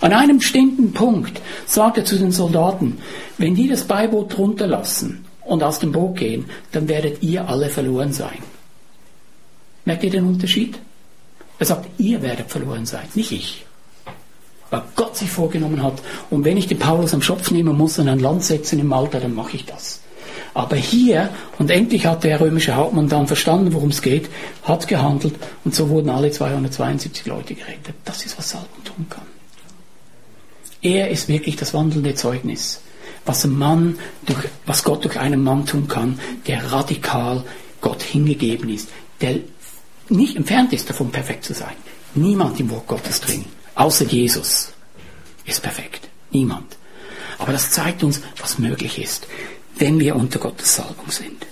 An 0.00 0.12
einem 0.12 0.38
bestimmten 0.38 0.92
Punkt 0.92 1.40
sagt 1.66 1.98
er 1.98 2.04
zu 2.04 2.16
den 2.16 2.30
Soldaten, 2.30 2.98
wenn 3.36 3.54
die 3.54 3.68
das 3.68 3.84
Beiboot 3.84 4.36
runterlassen 4.38 5.24
und 5.44 5.62
aus 5.62 5.78
dem 5.78 5.92
Boot 5.92 6.16
gehen, 6.16 6.46
dann 6.72 6.88
werdet 6.88 7.22
ihr 7.22 7.48
alle 7.48 7.68
verloren 7.68 8.12
sein. 8.12 8.38
Merkt 9.84 10.04
ihr 10.04 10.10
den 10.10 10.26
Unterschied? 10.26 10.78
Er 11.58 11.66
sagt, 11.66 11.88
ihr 11.98 12.22
werdet 12.22 12.50
verloren 12.50 12.86
sein, 12.86 13.08
nicht 13.14 13.32
ich. 13.32 13.64
Weil 14.70 14.82
Gott 14.96 15.16
sich 15.16 15.30
vorgenommen 15.30 15.82
hat, 15.82 16.02
und 16.30 16.44
wenn 16.44 16.56
ich 16.56 16.66
den 16.66 16.78
Paulus 16.78 17.14
am 17.14 17.22
Schopf 17.22 17.50
nehmen 17.50 17.76
muss 17.76 17.98
und 17.98 18.08
ein 18.08 18.20
Land 18.20 18.44
setzen 18.44 18.78
im 18.78 18.88
Malta, 18.88 19.18
dann 19.18 19.34
mache 19.34 19.56
ich 19.56 19.64
das. 19.64 20.00
Aber 20.54 20.76
hier, 20.76 21.30
und 21.58 21.70
endlich 21.70 22.06
hat 22.06 22.24
der 22.24 22.40
römische 22.40 22.74
Hauptmann 22.74 23.08
dann 23.08 23.26
verstanden, 23.26 23.72
worum 23.72 23.90
es 23.90 24.02
geht, 24.02 24.28
hat 24.64 24.88
gehandelt 24.88 25.34
und 25.64 25.74
so 25.74 25.88
wurden 25.88 26.10
alle 26.10 26.30
272 26.30 27.26
Leute 27.26 27.54
gerettet. 27.54 27.94
Das 28.04 28.24
ist, 28.24 28.36
was 28.36 28.50
Salbung 28.50 28.84
tun 28.84 29.06
kann. 29.08 29.26
Er 30.82 31.10
ist 31.10 31.28
wirklich 31.28 31.56
das 31.56 31.74
wandelnde 31.74 32.14
Zeugnis, 32.14 32.80
was 33.24 33.44
ein 33.44 33.58
Mann 33.58 33.98
durch, 34.26 34.48
was 34.66 34.84
Gott 34.84 35.04
durch 35.04 35.18
einen 35.18 35.42
Mann 35.42 35.66
tun 35.66 35.88
kann, 35.88 36.18
der 36.46 36.72
radikal 36.72 37.44
Gott 37.80 38.02
hingegeben 38.02 38.68
ist, 38.68 38.88
der 39.20 39.36
nicht 40.08 40.36
entfernt 40.36 40.72
ist 40.72 40.88
davon, 40.88 41.10
perfekt 41.10 41.44
zu 41.44 41.52
sein. 41.52 41.74
Niemand 42.14 42.58
im 42.60 42.70
Wort 42.70 42.86
Gottes 42.86 43.20
drin, 43.20 43.44
außer 43.78 44.04
Jesus, 44.04 44.72
ist 45.44 45.62
perfekt. 45.62 46.08
Niemand. 46.30 46.76
Aber 47.38 47.52
das 47.52 47.70
zeigt 47.70 48.02
uns, 48.02 48.20
was 48.38 48.58
möglich 48.58 48.98
ist 48.98 49.26
wenn 49.78 50.00
wir 50.00 50.16
unter 50.16 50.38
Gottes 50.38 50.76
Salbung 50.76 51.10
sind. 51.10 51.46